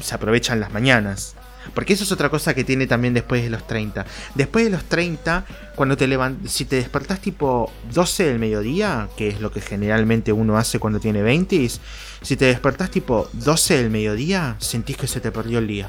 [0.00, 1.36] se aprovechan las mañanas.
[1.76, 4.04] Porque eso es otra cosa que tiene también después de los 30.
[4.34, 5.44] Después de los 30,
[5.76, 10.32] cuando te levantas, si te despertás tipo 12 del mediodía, que es lo que generalmente
[10.32, 11.70] uno hace cuando tiene 20,
[12.20, 15.88] si te despertás tipo 12 del mediodía, sentís que se te perdió el día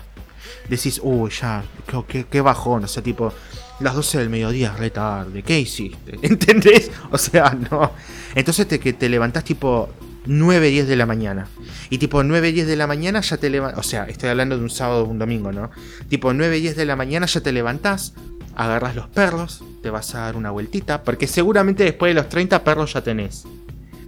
[0.70, 1.64] decís, uy, ya,
[2.08, 3.34] qué, qué, bajón, o sea, tipo,
[3.80, 6.20] las 12 del mediodía es re tarde, ¿qué hiciste?
[6.22, 6.92] ¿Entendés?
[7.12, 7.92] O sea, no.
[8.36, 9.90] Entonces te, que te levantás tipo
[10.26, 11.48] 9, 10 de la mañana.
[11.90, 14.64] Y tipo 9, 10 de la mañana ya te levantas, o sea, estoy hablando de
[14.64, 15.72] un sábado o un domingo, ¿no?
[16.10, 18.14] Tipo 9, 10 de la mañana ya te levantás,
[18.56, 22.64] agarras los perros, te vas a dar una vueltita, porque seguramente después de los 30
[22.64, 23.46] perros ya tenés.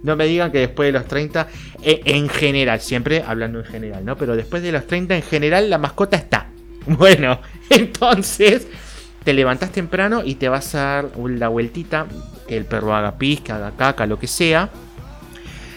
[0.06, 1.48] No me digan que después de los 30,
[1.82, 4.16] eh, en general, siempre hablando en general, ¿no?
[4.16, 6.46] Pero después de los 30, en general, la mascota está.
[6.86, 8.68] Bueno, entonces
[9.24, 12.06] te levantás temprano y te vas a dar la vueltita,
[12.46, 14.70] que el perro haga pis, que haga caca, lo que sea,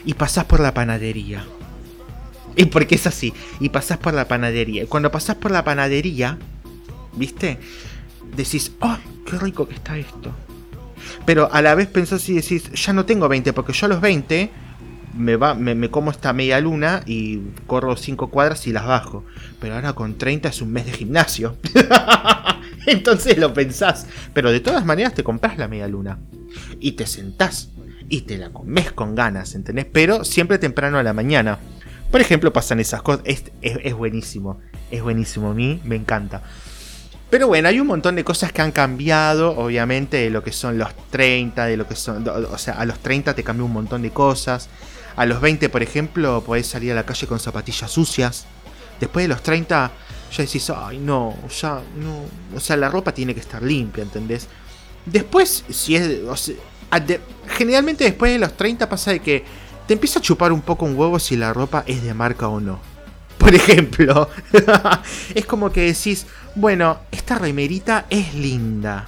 [0.05, 1.43] y pasás por la panadería.
[2.55, 4.84] Y porque es así, y pasás por la panadería.
[4.84, 6.38] Y cuando pasás por la panadería,
[7.13, 7.57] ¿viste?
[8.36, 10.32] Decís, ¡ay, qué rico que está esto!
[11.25, 14.01] Pero a la vez pensás y decís, ya no tengo 20, porque yo a los
[14.01, 14.49] 20
[15.17, 19.25] me, va, me, como esta media luna y corro 5 cuadras y las bajo.
[19.59, 21.57] Pero ahora con 30 es un mes de gimnasio.
[22.85, 24.07] Entonces lo pensás.
[24.33, 26.19] Pero de todas maneras te compras la media luna.
[26.79, 27.69] Y te sentás.
[28.07, 29.85] Y te la comes con ganas, ¿entendés?
[29.85, 31.59] Pero siempre temprano a la mañana.
[32.11, 33.21] Por ejemplo, pasan esas cosas.
[33.25, 34.59] Es, es, es buenísimo.
[34.89, 35.51] Es buenísimo.
[35.51, 36.41] A mí me encanta.
[37.30, 40.80] Pero bueno, hay un montón de cosas que han cambiado, obviamente, de lo que son
[40.80, 42.27] los 30, de lo que son...
[42.27, 44.67] O sea, a los 30 te cambió un montón de cosas.
[45.15, 48.45] A los 20, por ejemplo, podés salir a la calle con zapatillas sucias.
[48.99, 49.91] Después de los 30,
[50.36, 52.25] ya decís, ay, no, ya, no.
[52.55, 54.47] O sea, la ropa tiene que estar limpia, ¿entendés?
[55.05, 56.21] Después, si es...
[57.47, 59.43] Generalmente después de los 30 pasa de que
[59.86, 62.59] te empieza a chupar un poco un huevo si la ropa es de marca o
[62.59, 62.80] no.
[63.49, 64.29] Por ejemplo,
[65.33, 69.07] es como que decís, bueno, esta remerita es linda.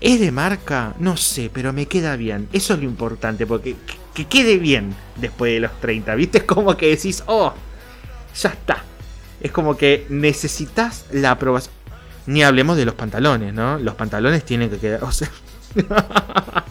[0.00, 0.94] ¿Es de marca?
[1.00, 2.48] No sé, pero me queda bien.
[2.52, 3.74] Eso es lo importante, porque
[4.14, 6.14] que quede bien después de los 30.
[6.14, 6.38] ¿Viste?
[6.38, 7.52] Es como que decís, oh,
[8.40, 8.84] ya está.
[9.40, 11.74] Es como que necesitas la aprobación.
[12.26, 13.76] Ni hablemos de los pantalones, ¿no?
[13.80, 15.02] Los pantalones tienen que quedar.
[15.02, 15.32] O sea.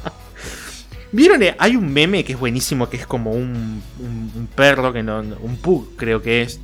[1.12, 1.42] ¿Vieron?
[1.60, 5.20] Hay un meme que es buenísimo, que es como un, un, un perro, que no,
[5.20, 6.62] un pug creo que es,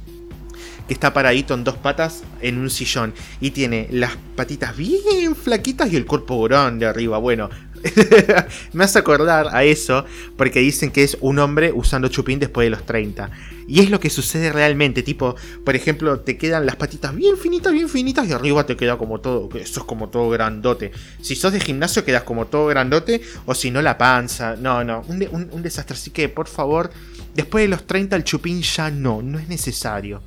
[0.87, 5.91] que está paradito en dos patas en un sillón y tiene las patitas bien flaquitas
[5.91, 7.17] y el cuerpo grande arriba.
[7.17, 7.49] Bueno,
[8.73, 10.05] me hace acordar a eso
[10.37, 13.29] porque dicen que es un hombre usando chupín después de los 30.
[13.67, 17.71] Y es lo que sucede realmente, tipo, por ejemplo, te quedan las patitas bien finitas,
[17.71, 20.91] bien finitas y arriba te queda como todo, eso es como todo grandote.
[21.21, 24.55] Si sos de gimnasio quedas como todo grandote o si no la panza.
[24.57, 25.95] No, no, un, un desastre.
[25.95, 26.91] Así que, por favor,
[27.33, 30.21] después de los 30 el chupín ya no, no es necesario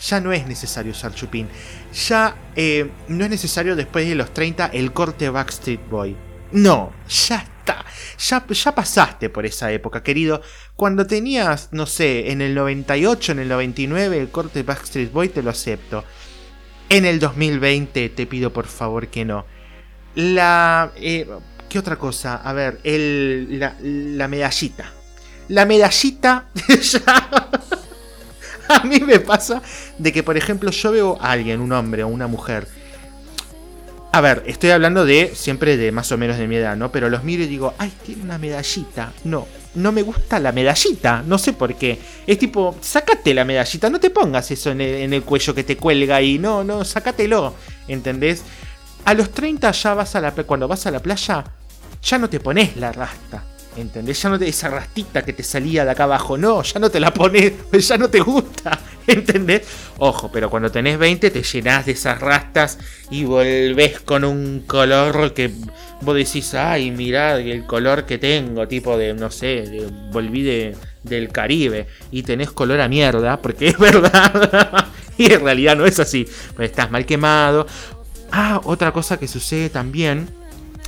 [0.00, 1.48] ya no es necesario usar chupín.
[2.08, 6.16] Ya eh, no es necesario después de los 30 el corte Backstreet Boy.
[6.52, 7.84] No, ya está.
[8.18, 10.40] Ya, ya pasaste por esa época, querido.
[10.74, 15.42] Cuando tenías, no sé, en el 98, en el 99, el corte Backstreet Boy te
[15.42, 16.04] lo acepto.
[16.88, 19.44] En el 2020 te pido por favor que no.
[20.14, 20.92] La...
[20.96, 21.28] Eh,
[21.68, 22.36] ¿Qué otra cosa?
[22.36, 24.90] A ver, el, la, la medallita.
[25.48, 26.48] La medallita
[26.80, 27.50] ya...
[28.82, 29.62] a mí me pasa
[29.98, 32.68] de que, por ejemplo, yo veo a alguien, un hombre o una mujer.
[34.10, 36.90] A ver, estoy hablando de siempre de más o menos de mi edad, ¿no?
[36.90, 39.12] Pero los miro y digo, ay, tiene una medallita.
[39.24, 41.98] No, no me gusta la medallita, no sé por qué.
[42.26, 46.22] Es tipo, sácate la medallita, no te pongas eso en el, cuello que te cuelga
[46.22, 47.54] y no, no, sácatelo,
[47.86, 48.42] ¿entendés?
[49.04, 51.44] A los 30 ya vas a la cuando vas a la playa,
[52.02, 53.44] ya no te pones la rasta.
[53.78, 54.20] ¿Entendés?
[54.20, 56.36] Ya no te esa rastita que te salía de acá abajo.
[56.36, 57.52] No, ya no te la pones,
[57.88, 58.78] ya no te gusta.
[59.06, 59.62] ¿Entendés?
[59.98, 62.78] Ojo, pero cuando tenés 20 te llenás de esas rastas
[63.10, 65.52] y volvés con un color que
[66.00, 71.28] vos decís, ay, mirá el color que tengo, tipo de, no sé, volví de, del
[71.28, 74.88] Caribe y tenés color a mierda, porque es verdad.
[75.16, 76.26] y en realidad no es así.
[76.56, 77.66] Pues estás mal quemado.
[78.32, 80.37] Ah, otra cosa que sucede también.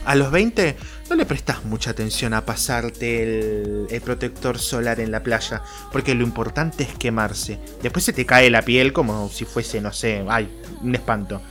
[0.05, 0.77] A los 20
[1.11, 6.25] no le prestas mucha atención a pasarte el, protector solar en la playa, porque lo
[6.25, 7.59] importante es quemarse.
[7.83, 10.49] Después se te cae la piel como si fuese, no sé, ay,
[10.83, 11.43] un espanto.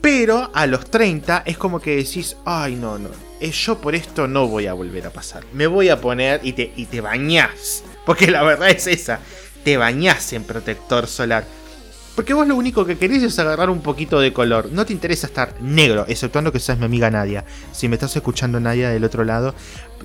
[0.00, 3.10] Pero a los 30 es como que decís, ay, no, no,
[3.40, 5.44] eh, yo por esto no voy a volver a pasar.
[5.52, 7.82] Me voy a poner y te, y te bañás.
[8.06, 9.20] Porque la verdad es esa,
[9.64, 11.44] te bañás en protector solar.
[12.16, 14.70] Porque vos lo único que querés es agarrar un poquito de color.
[14.72, 17.44] No te interesa estar negro, exceptuando que seas mi amiga Nadia.
[17.72, 19.54] Si me estás escuchando Nadia del otro lado,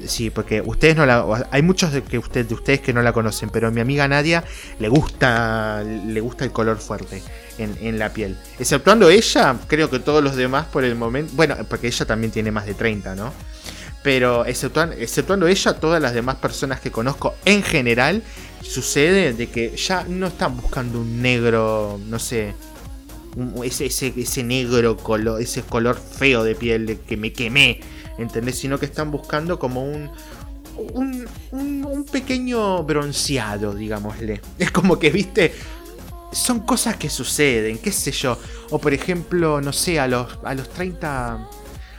[0.05, 1.47] sí, porque ustedes no la.
[1.51, 4.09] Hay muchos de, que usted, de ustedes que no la conocen, pero a mi amiga
[4.09, 4.43] Nadia
[4.78, 5.84] le gusta.
[5.84, 7.24] le gusta el color fuerte
[7.57, 8.38] en, en, la piel.
[8.59, 11.32] Exceptuando ella, creo que todos los demás por el momento.
[11.38, 13.32] Bueno, porque ella también tiene más de 30, ¿no?
[14.03, 18.22] Pero exceptuando, exceptuando ella, todas las demás personas que conozco en general,
[18.62, 22.53] sucede de que ya no están buscando un negro, no sé,
[23.64, 27.80] ese, ese, negro color, ese color feo de piel que me quemé,
[28.18, 28.57] ¿entendés?
[28.57, 30.09] Sino que están buscando como un,
[30.78, 34.41] un, un, pequeño bronceado, digámosle.
[34.57, 35.53] Es como que, viste,
[36.32, 38.38] son cosas que suceden, qué sé yo.
[38.70, 41.49] O por ejemplo, no sé, a los, a los 30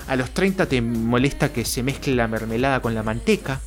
[0.08, 3.60] a los 30 te molesta que se mezcle la mermelada con la manteca.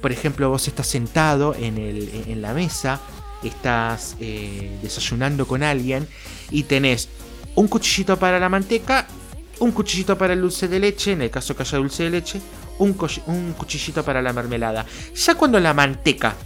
[0.00, 3.00] Por ejemplo, vos estás sentado en, el, en la mesa,
[3.42, 6.06] estás eh, desayunando con alguien
[6.50, 7.08] y tenés
[7.54, 9.06] un cuchillito para la manteca,
[9.58, 12.40] un cuchillito para el dulce de leche, en el caso que haya dulce de leche,
[12.78, 12.96] un,
[13.26, 14.86] un cuchillito para la mermelada.
[15.14, 16.36] Ya cuando la manteca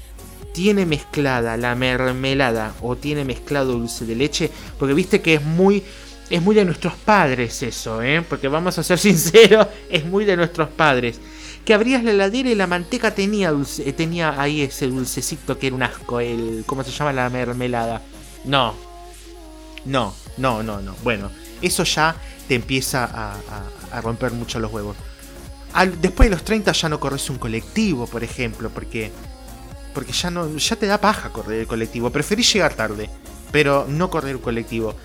[0.53, 5.83] tiene mezclada la mermelada o tiene mezclado dulce de leche, porque viste que es muy
[6.31, 8.25] es muy de nuestros padres eso, ¿eh?
[8.27, 11.21] Porque vamos a ser sinceros, es muy de nuestros padres.
[11.65, 15.77] Que abrías la heladera y la manteca tenía, eh, tenía ahí ese dulcecito que era
[15.77, 18.03] un asco, el, ¿cómo se llama la mermelada?
[18.45, 18.75] No,
[19.85, 20.97] no, no, no, no.
[21.05, 22.17] Bueno, eso ya
[22.49, 23.05] te empieza
[23.93, 24.97] a, romper mucho los huevos.
[26.01, 29.13] después de los 30 ya no corres un colectivo, por ejemplo, porque
[29.95, 32.11] porque ya no ya te da paja correr el colectivo.
[32.11, 33.11] Preferís llegar tarde,
[33.53, 34.97] pero no correr un colectivo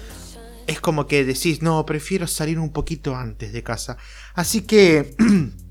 [0.67, 3.97] es como que decís, no, prefiero salir un poquito antes de casa.
[4.35, 5.15] Así que...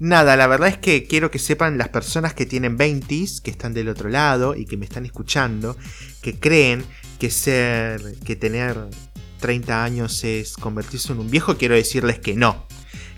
[0.00, 3.08] Nada, la verdad es que quiero que sepan las personas que tienen 20
[3.42, 5.76] que están del otro lado y que me están escuchando,
[6.22, 6.84] que creen
[7.18, 8.76] que ser, que tener
[9.40, 12.66] 30 años es convertirse en un viejo, quiero decirles que no,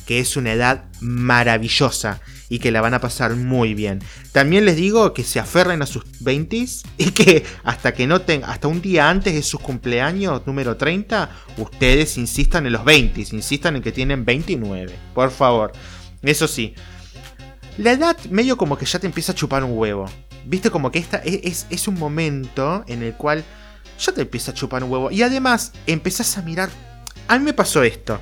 [0.06, 4.00] que es una edad maravillosa y que la van a pasar muy bien.
[4.32, 8.68] También les digo que se aferren a sus 20s y que hasta que no hasta
[8.68, 13.82] un día antes de su cumpleaños número 30, ustedes insistan en los 20s, insistan en
[13.82, 15.72] que tienen 29, por favor.
[16.22, 16.74] Eso sí,
[17.78, 20.06] la edad medio como que ya te empieza a chupar un huevo.
[20.44, 23.44] Viste como que esta es, es un momento en el cual
[23.98, 25.10] ya te empieza a chupar un huevo.
[25.10, 26.70] Y además empezás a mirar...
[27.28, 28.20] A mí me pasó esto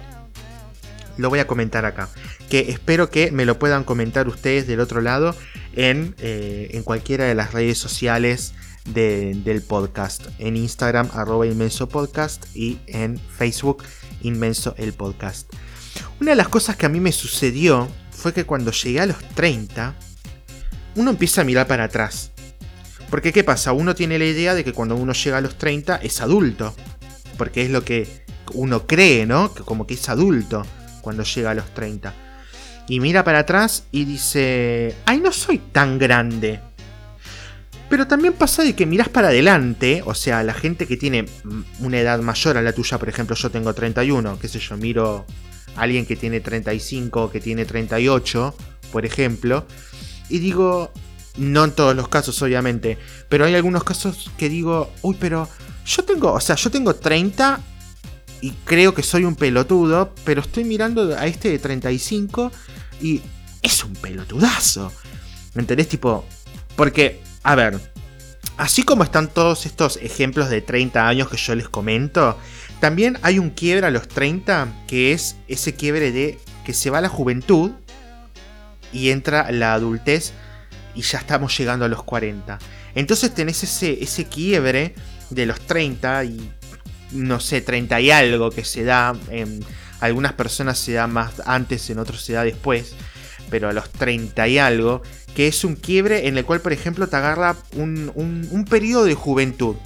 [1.18, 2.08] lo voy a comentar acá.
[2.48, 5.34] Que espero que me lo puedan comentar ustedes del otro lado
[5.74, 8.54] en, eh, en cualquiera de las redes sociales
[8.86, 10.28] del podcast.
[10.38, 13.84] En Instagram, arroba inmenso podcast y en Facebook,
[14.22, 15.52] inmenso el podcast.
[16.20, 19.18] Una de las cosas que a mí me sucedió fue que cuando llegué a los
[19.34, 19.94] 30,
[20.96, 22.32] uno empieza a mirar para atrás.
[23.10, 23.72] Porque ¿qué pasa?
[23.72, 26.74] Uno tiene la idea de que cuando uno llega a los 30 es adulto.
[27.36, 28.24] Porque es lo que
[28.54, 29.54] uno cree, ¿no?
[29.54, 30.66] Que como que es adulto
[31.00, 32.12] cuando llega a los 30.
[32.88, 36.60] Y mira para atrás y dice, ay, no soy tan grande.
[37.88, 41.26] Pero también pasa de que miras para adelante, o sea, la gente que tiene
[41.80, 45.24] una edad mayor a la tuya, por ejemplo, yo tengo 31, qué sé yo, miro
[45.78, 48.54] alguien que tiene 35, que tiene 38,
[48.92, 49.66] por ejemplo,
[50.28, 50.92] y digo,
[51.36, 52.98] no en todos los casos, obviamente,
[53.28, 55.48] pero hay algunos casos que digo, uy, pero
[55.86, 57.60] yo tengo, o sea, yo tengo 30
[58.40, 62.52] y creo que soy un pelotudo, pero estoy mirando a este de 35
[63.00, 63.22] y
[63.62, 64.92] es un pelotudazo.
[65.54, 65.88] ¿Me entendés?
[65.88, 66.24] Tipo,
[66.76, 67.80] porque, a ver,
[68.56, 72.38] así como están todos estos ejemplos de 30 años que yo les comento,
[72.80, 77.00] también hay un quiebre a los 30 que es ese quiebre de que se va
[77.00, 77.72] la juventud
[78.92, 80.32] y entra la adultez
[80.94, 82.58] y ya estamos llegando a los 40.
[82.94, 84.94] Entonces tenés ese, ese quiebre
[85.30, 86.50] de los 30 y
[87.12, 89.16] no sé, 30 y algo que se da.
[89.30, 89.64] En
[90.00, 92.94] algunas personas se da más antes, en otros se da después.
[93.50, 95.02] Pero a los 30 y algo,
[95.34, 99.14] que es un quiebre en el cual, por ejemplo, te agarra un, un, periodo de
[99.14, 99.76] juventud.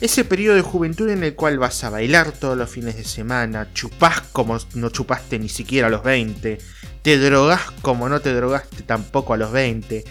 [0.00, 3.72] Ese periodo de juventud en el cual vas a bailar todos los fines de semana,
[3.72, 6.58] chupás como no chupaste ni siquiera a los 20,
[7.02, 10.04] te drogás como no te drogaste tampoco a los 20,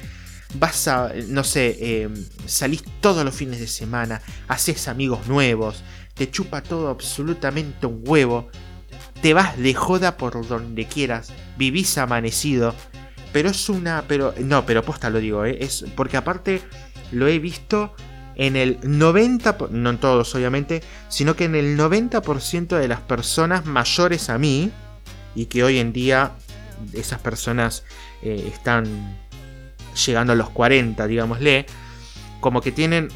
[0.55, 2.09] vas a, no sé, eh,
[2.45, 8.49] salís todos los fines de semana, haces amigos nuevos, te chupa todo absolutamente un huevo,
[9.21, 12.73] te vas de joda por donde quieras, vivís amanecido,
[13.33, 15.57] pero es una, pero, no, pero posta lo digo, ¿eh?
[15.59, 16.61] es porque aparte
[17.11, 17.93] lo he visto
[18.35, 23.65] en el 90, no en todos obviamente, sino que en el 90% de las personas
[23.65, 24.71] mayores a mí,
[25.35, 26.33] y que hoy en día
[26.93, 27.83] esas personas
[28.21, 29.17] eh, están
[30.05, 31.65] llegando a los 40, digámosle,
[32.39, 33.09] como que tienen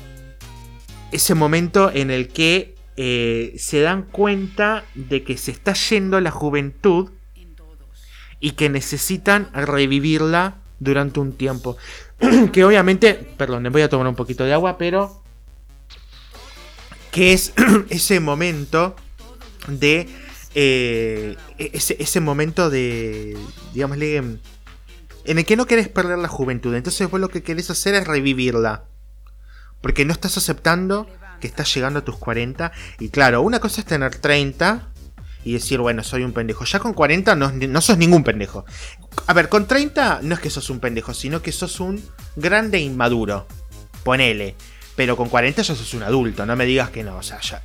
[1.11, 6.31] ese momento en el que eh, se dan cuenta de que se está yendo la
[6.31, 7.11] juventud
[8.39, 11.77] y que necesitan revivirla durante un tiempo.
[12.51, 15.21] que obviamente, perdón, me voy a tomar un poquito de agua, pero
[17.11, 17.53] que es
[17.89, 18.95] ese momento
[19.67, 20.09] de
[20.55, 23.37] eh, ese, ese, momento de,
[23.73, 26.73] digámosle, en el que no querés perder la juventud.
[26.73, 28.85] Entonces vos lo que querés hacer es revivirla.
[29.81, 31.07] Porque no estás aceptando
[31.39, 32.71] que estás llegando a tus 40.
[32.99, 34.87] Y claro, una cosa es tener 30
[35.47, 36.65] y decir, bueno, soy un pendejo.
[36.65, 38.65] Ya con 40 no, sos ningún pendejo.
[39.27, 42.03] A ver, con 30 no es que sos un pendejo, sino que sos un
[42.35, 43.47] grande inmaduro.
[44.03, 44.55] Ponele.
[44.97, 47.15] Pero con 40 ya sos un adulto, no me digas que no.
[47.15, 47.63] O sea, ya.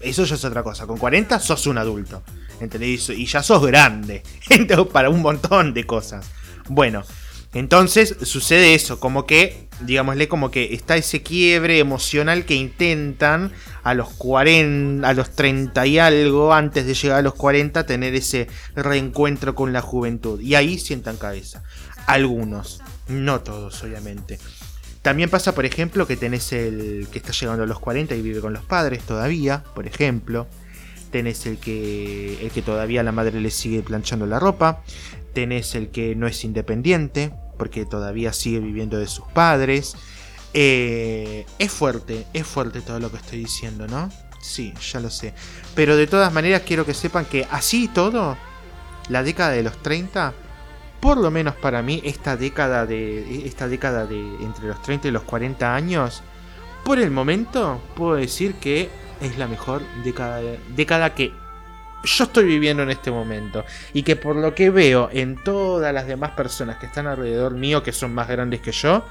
[0.00, 0.86] Eso ya es otra cosa.
[0.86, 2.22] Con 40 sos un adulto.
[2.60, 3.08] ¿Entendés?
[3.08, 4.22] Y ya sos grande.
[4.92, 6.26] para un montón de cosas.
[6.68, 7.04] Bueno,
[7.54, 13.52] entonces sucede eso, como que, digámosle, como que está ese quiebre emocional que intentan
[13.84, 18.14] a los 40, a los 30 y algo, antes de llegar a los 40, tener
[18.16, 20.40] ese reencuentro con la juventud.
[20.40, 21.62] Y ahí sientan cabeza.
[22.06, 24.40] Algunos, no todos, obviamente.
[25.02, 28.40] También pasa, por ejemplo, que tenés el que está llegando a los 40 y vive
[28.40, 30.48] con los padres todavía, por ejemplo.
[31.12, 34.82] Tenés el que, el que todavía la madre le sigue planchando la ropa.
[35.34, 37.32] Tenés el que no es independiente,
[37.64, 39.96] porque todavía sigue viviendo de sus padres.
[40.52, 44.10] Eh, es fuerte, es fuerte todo lo que estoy diciendo, ¿no?
[44.38, 45.32] Sí, ya lo sé.
[45.74, 48.36] Pero de todas maneras quiero que sepan que así y todo,
[49.08, 50.34] la década de los 30,
[51.00, 53.46] por lo menos para mí, esta década de.
[53.46, 56.22] Esta década de entre los 30 y los 40 años,
[56.84, 58.90] por el momento, puedo decir que
[59.22, 60.42] es la mejor década,
[60.76, 61.32] década que
[62.04, 63.64] yo estoy viviendo en este momento.
[63.92, 67.82] Y que por lo que veo en todas las demás personas que están alrededor mío,
[67.82, 69.04] que son más grandes que yo,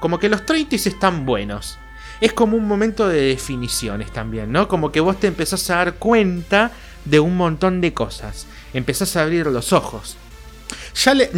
[0.00, 1.78] como que los 30 están buenos.
[2.20, 4.68] Es como un momento de definiciones también, ¿no?
[4.68, 6.70] Como que vos te empezás a dar cuenta
[7.04, 8.46] de un montón de cosas.
[8.74, 10.16] Empezás a abrir los ojos.
[10.94, 11.30] Ya le...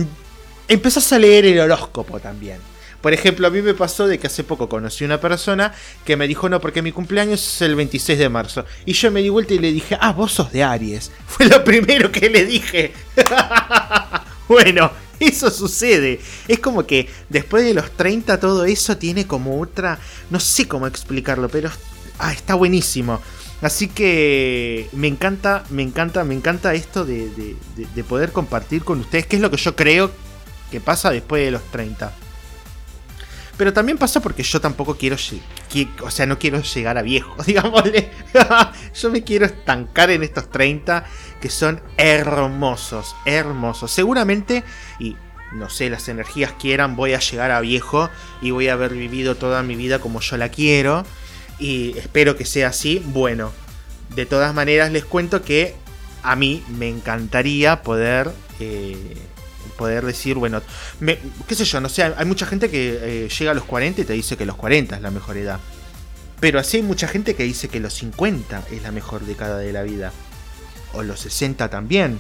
[0.67, 2.59] Empezás a leer el horóscopo también.
[3.05, 5.75] Por ejemplo, a mí me pasó de que hace poco conocí una persona
[6.07, 8.65] que me dijo, no, porque mi cumpleaños es el 26 de marzo.
[8.87, 11.13] Y yo me di vuelta y le dije, ah, vos sos de Aries.
[11.27, 12.95] Fue lo primero que le dije.
[14.49, 14.91] bueno,
[15.21, 16.19] eso sucede.
[16.49, 19.99] Es como que después de los 30 todo eso tiene como otra...
[20.31, 21.71] No sé cómo explicarlo, pero...
[22.19, 23.21] Ah, está buenísimo.
[23.61, 29.27] Así que me encanta, me encanta, me encanta esto de, de poder compartir con ustedes
[29.27, 30.11] qué es lo que yo creo
[30.71, 32.24] que pasa después de los 30.
[33.57, 37.37] Pero también pasa porque yo tampoco quiero, qui- o sea, no quiero llegar a viejo,
[37.47, 38.11] digámosle.
[39.01, 41.05] Yo me quiero estancar en estos 30
[41.41, 43.91] que son hermosos, hermosos.
[43.93, 44.65] Seguramente,
[44.99, 45.17] y
[45.53, 48.11] no sé, las energías quieran, voy a llegar a viejo
[48.43, 51.05] y voy a haber vivido toda mi vida como yo la quiero.
[51.61, 53.01] Y espero que sea así.
[53.07, 53.53] Bueno,
[54.17, 55.77] de todas maneras les cuento que
[56.25, 58.33] a mí me encantaría poder...
[58.59, 59.17] eh,
[59.77, 60.61] poder decir, bueno,
[61.01, 64.01] me- qué sé yo, no sé, hay mucha gente que eh, llega a los 40
[64.01, 65.61] y te dice que los 40 es la mejor edad.
[66.41, 69.73] Pero así hay mucha gente que dice que los 50 es la mejor década de
[69.73, 70.13] la vida.
[70.93, 72.19] O los 60 también.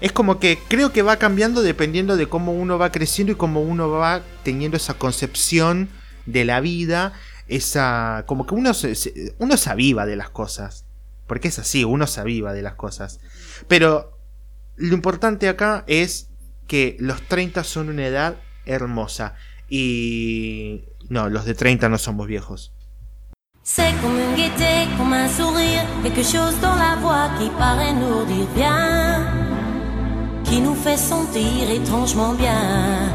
[0.00, 3.62] Es como que creo que va cambiando dependiendo de cómo uno va creciendo y cómo
[3.62, 5.88] uno va teniendo esa concepción
[6.26, 7.14] de la vida.
[7.48, 8.24] Esa.
[8.26, 8.94] como que uno se,
[9.38, 10.84] uno se aviva de las cosas.
[11.26, 13.18] Porque es así, uno se aviva de las cosas.
[13.66, 14.18] Pero
[14.76, 16.27] lo importante acá es
[16.68, 19.34] que los 30 son una edad hermosa.
[19.68, 20.84] Y.
[21.08, 22.72] No, los de 30 no somos viejos.
[23.62, 28.24] C'est comme une gaieté, comme un sourire, quelque chose dans la voix qui paraît nous
[28.24, 29.26] dire bien,
[30.44, 33.12] qui nous fait sentir étrangement bien.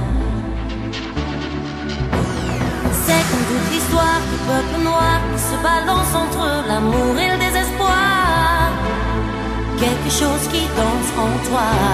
[3.06, 8.72] C'est comme toute l'histoire du peuple noir qui se balance entre l'amour et le désespoir.
[9.80, 11.93] Quelque chose qui danse en toi.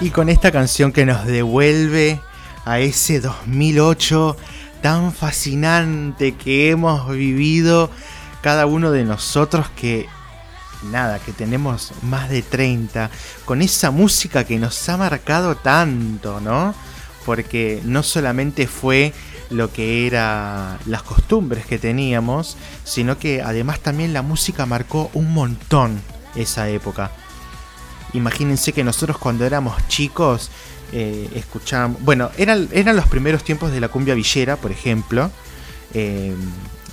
[0.00, 2.20] Y con esta canción que nos devuelve
[2.64, 4.36] a ese 2008
[4.82, 7.90] tan fascinante que hemos vivido
[8.42, 10.06] cada uno de nosotros que
[10.90, 13.10] nada, que tenemos más de 30,
[13.44, 16.74] con esa música que nos ha marcado tanto, ¿no?
[17.24, 19.12] Porque no solamente fue
[19.50, 25.32] lo que era las costumbres que teníamos, sino que además también la música marcó un
[25.32, 26.00] montón
[26.34, 27.10] esa época.
[28.12, 30.50] Imagínense que nosotros cuando éramos chicos
[30.92, 32.02] eh, escuchábamos...
[32.02, 35.30] Bueno, eran, eran los primeros tiempos de la cumbia villera, por ejemplo.
[35.92, 36.34] Eh,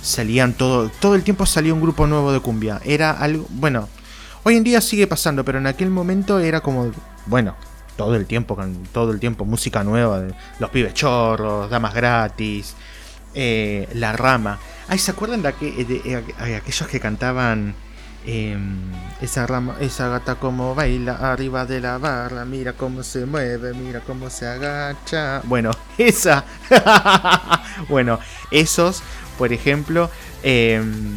[0.02, 0.88] salían todo...
[0.88, 2.80] Todo el tiempo salía un grupo nuevo de cumbia.
[2.84, 3.46] Era algo...
[3.50, 3.88] Bueno,
[4.42, 6.90] hoy en día sigue pasando, pero en aquel momento era como...
[7.26, 7.54] Bueno,
[7.96, 10.22] todo el tiempo, con todo el tiempo música nueva.
[10.58, 12.74] Los pibes chorros, damas gratis,
[13.34, 14.58] eh, La Rama.
[14.88, 17.74] Ay, ¿se acuerdan de, aqu- de- de- de aquellos que cantaban...
[18.24, 23.74] Em, esa rama, esa gata como baila arriba de la barra, mira cómo se mueve,
[23.74, 25.40] mira cómo se agacha.
[25.42, 26.44] Bueno, esa.
[27.88, 28.20] bueno,
[28.52, 29.02] esos,
[29.38, 30.08] por ejemplo,
[30.44, 31.16] em,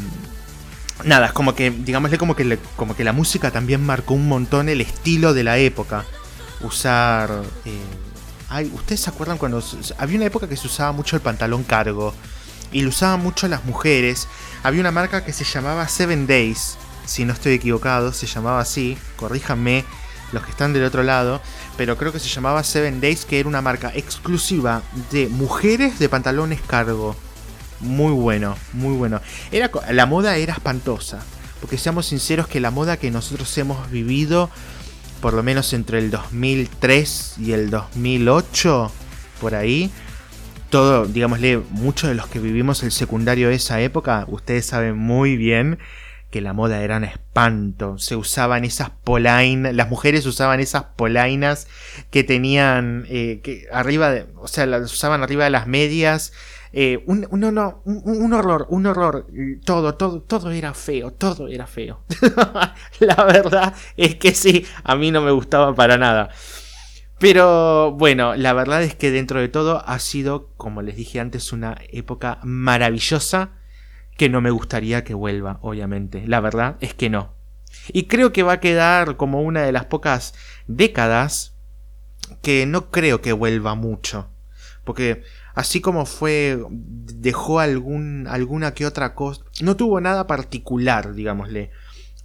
[1.03, 4.67] nada, es como que, digámosle como que, como que la música también marcó un montón
[4.69, 6.05] el estilo de la época.
[6.65, 7.79] Usar, eh,
[8.49, 9.63] ay, ¿ustedes se acuerdan cuando
[9.97, 12.13] había una época que se usaba mucho el pantalón cargo
[12.71, 14.27] y lo usaban mucho las mujeres?
[14.63, 18.97] Había una marca que se llamaba Seven Days, si no estoy equivocado, se llamaba así,
[19.15, 19.85] corríjanme
[20.31, 21.41] los que están del otro lado,
[21.77, 26.09] pero creo que se llamaba Seven Days, que era una marca exclusiva de mujeres de
[26.09, 27.15] pantalones cargo.
[27.79, 29.21] Muy bueno, muy bueno.
[29.51, 31.19] Era, la moda era espantosa,
[31.61, 34.49] porque seamos sinceros que la moda que nosotros hemos vivido,
[35.25, 38.91] por lo menos entre el 2003 y el 2008,
[39.41, 39.89] por ahí,
[40.69, 45.35] todo, digámosle, muchos de los que vivimos el secundario de esa época, ustedes saben muy
[45.35, 45.79] bien
[46.29, 47.97] que la moda era un espanto.
[47.97, 51.67] Se usaban esas polainas, las mujeres usaban esas polainas
[52.11, 56.33] que tenían eh, que arriba de, o sea, las usaban arriba de las medias.
[56.77, 57.43] Eh, un, un-
[57.85, 59.27] un horror, un horror.
[59.63, 62.03] Todo, todo, todo era feo, todo era feo.
[62.99, 66.29] la verdad es que sí, a mí no me gustaba para nada.
[67.19, 71.53] Pero bueno, la verdad es que dentro de todo ha sido, como les dije antes,
[71.53, 73.51] una época maravillosa
[74.17, 76.23] que no me gustaría que vuelva, obviamente.
[76.27, 77.33] La verdad es que no.
[77.93, 80.33] Y creo que va a quedar como una de las pocas
[80.67, 81.55] décadas
[82.41, 84.29] que no creo que vuelva mucho.
[84.83, 85.23] Porque
[85.55, 89.41] Así como fue, dejó algún, alguna que otra cosa.
[89.61, 91.71] No tuvo nada particular, digámosle.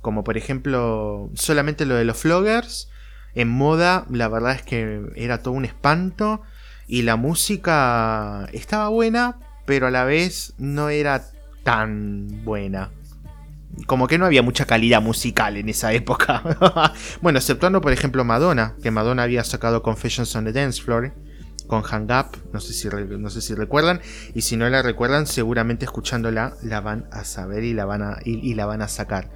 [0.03, 2.91] Como por ejemplo, solamente lo de los floggers.
[3.37, 6.43] En moda, la verdad es que era todo un espanto.
[6.89, 11.25] Y la música estaba buena, pero a la vez no era
[11.63, 12.91] tan buena.
[13.87, 16.93] Como que no había mucha calidad musical en esa época.
[17.23, 21.13] bueno, exceptuando por ejemplo Madonna, que Madonna había sacado Confessions on the Dance Floor
[21.71, 24.01] con Hang Up, no sé si, no sé si recuerdan,
[24.35, 28.19] y si no la recuerdan, seguramente escuchándola la van a saber y la van a,
[28.25, 29.31] y la van a sacar.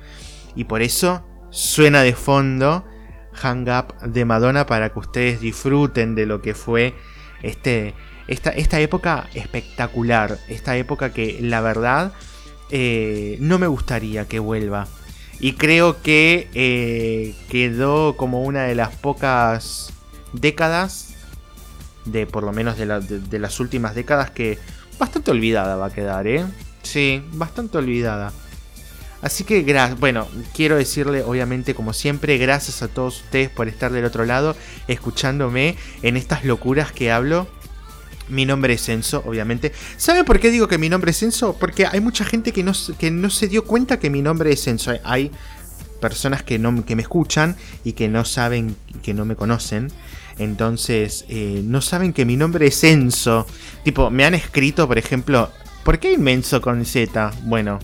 [0.54, 2.84] Y por eso suena de fondo
[3.34, 6.94] Hang Up de Madonna para que ustedes disfruten de lo que fue
[7.42, 7.94] este,
[8.26, 12.12] esta, esta época espectacular, esta época que la verdad
[12.70, 14.86] eh, no me gustaría que vuelva.
[15.40, 19.92] Y creo que eh, quedó como una de las pocas
[20.32, 21.13] décadas,
[22.04, 24.58] de por lo menos de, las últimas décadas, que
[24.98, 26.44] bastante olvidada va a quedar, ¿eh?
[26.82, 28.32] Sí, bastante olvidada.
[29.22, 29.64] Así que,
[29.98, 34.54] bueno, quiero decirle, obviamente, como siempre, gracias a todos ustedes por estar del otro lado,
[34.86, 37.48] escuchándome en estas locuras que hablo.
[38.28, 39.72] Mi nombre es Enzo, obviamente.
[39.96, 41.56] ¿Saben por qué digo que mi nombre es Enzo?
[41.58, 44.66] Porque hay mucha gente que no, que no se dio cuenta que mi nombre es
[44.66, 44.92] Enzo.
[45.04, 45.30] Hay
[46.02, 49.90] personas que, no, que me escuchan y que no saben, que no me conocen.
[50.38, 53.46] Entonces, eh, no saben que mi nombre es Enzo.
[53.84, 55.50] Tipo, me han escrito, por ejemplo,
[55.84, 57.32] ¿por qué inmenso con Z?
[57.42, 57.78] Bueno,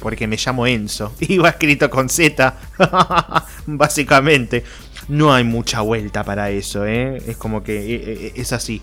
[0.00, 1.12] porque me llamo Enzo.
[1.44, 2.56] Va escrito con Z.
[3.66, 4.64] Básicamente.
[5.08, 7.22] No hay mucha vuelta para eso, ¿eh?
[7.26, 8.82] Es como que eh, eh, es así.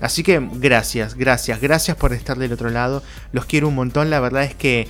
[0.00, 3.02] Así que gracias, gracias, gracias por estar del otro lado.
[3.32, 4.10] Los quiero un montón.
[4.10, 4.86] La verdad es que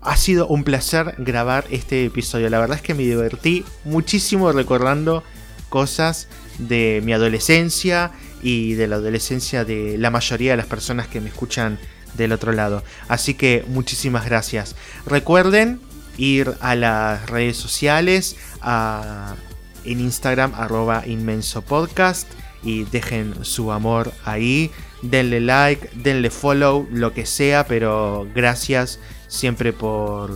[0.00, 2.48] ha sido un placer grabar este episodio.
[2.48, 5.24] La verdad es que me divertí muchísimo recordando
[5.68, 6.28] cosas
[6.58, 11.28] de mi adolescencia y de la adolescencia de la mayoría de las personas que me
[11.28, 11.78] escuchan
[12.14, 12.82] del otro lado.
[13.08, 14.76] Así que muchísimas gracias.
[15.06, 15.80] Recuerden
[16.16, 22.28] ir a las redes sociales, en Instagram arroba inmenso podcast
[22.62, 24.70] y dejen su amor ahí.
[25.02, 30.30] Denle like, denle follow, lo que sea, pero gracias siempre por,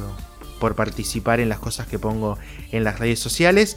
[0.59, 2.37] por participar en las cosas que pongo
[2.73, 3.77] en las redes sociales.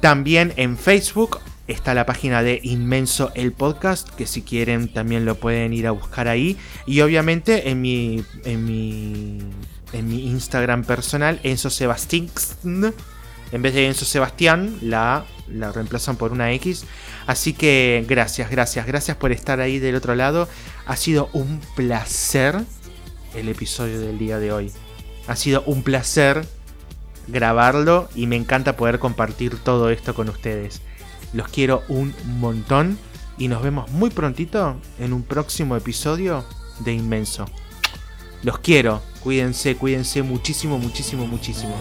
[0.00, 1.38] También en Facebook
[1.68, 5.92] está la página de Inmenso el Podcast, que si quieren también lo pueden ir a
[5.92, 6.56] buscar ahí.
[6.86, 9.38] Y obviamente en mi, en mi,
[9.92, 12.28] en mi Instagram personal, Enzo Sebastián.
[13.52, 16.84] En vez de Enzo Sebastián, la, la reemplazan por una X.
[17.26, 20.48] Así que gracias, gracias, gracias por estar ahí del otro lado.
[20.86, 22.56] Ha sido un placer
[23.34, 24.72] el episodio del día de hoy.
[25.26, 26.46] Ha sido un placer
[27.26, 30.80] grabarlo y me encanta poder compartir todo esto con ustedes.
[31.32, 32.98] Los quiero un montón
[33.36, 36.44] y nos vemos muy prontito en un próximo episodio
[36.80, 37.46] de Inmenso.
[38.42, 41.74] Los quiero, cuídense, cuídense muchísimo, muchísimo, muchísimo.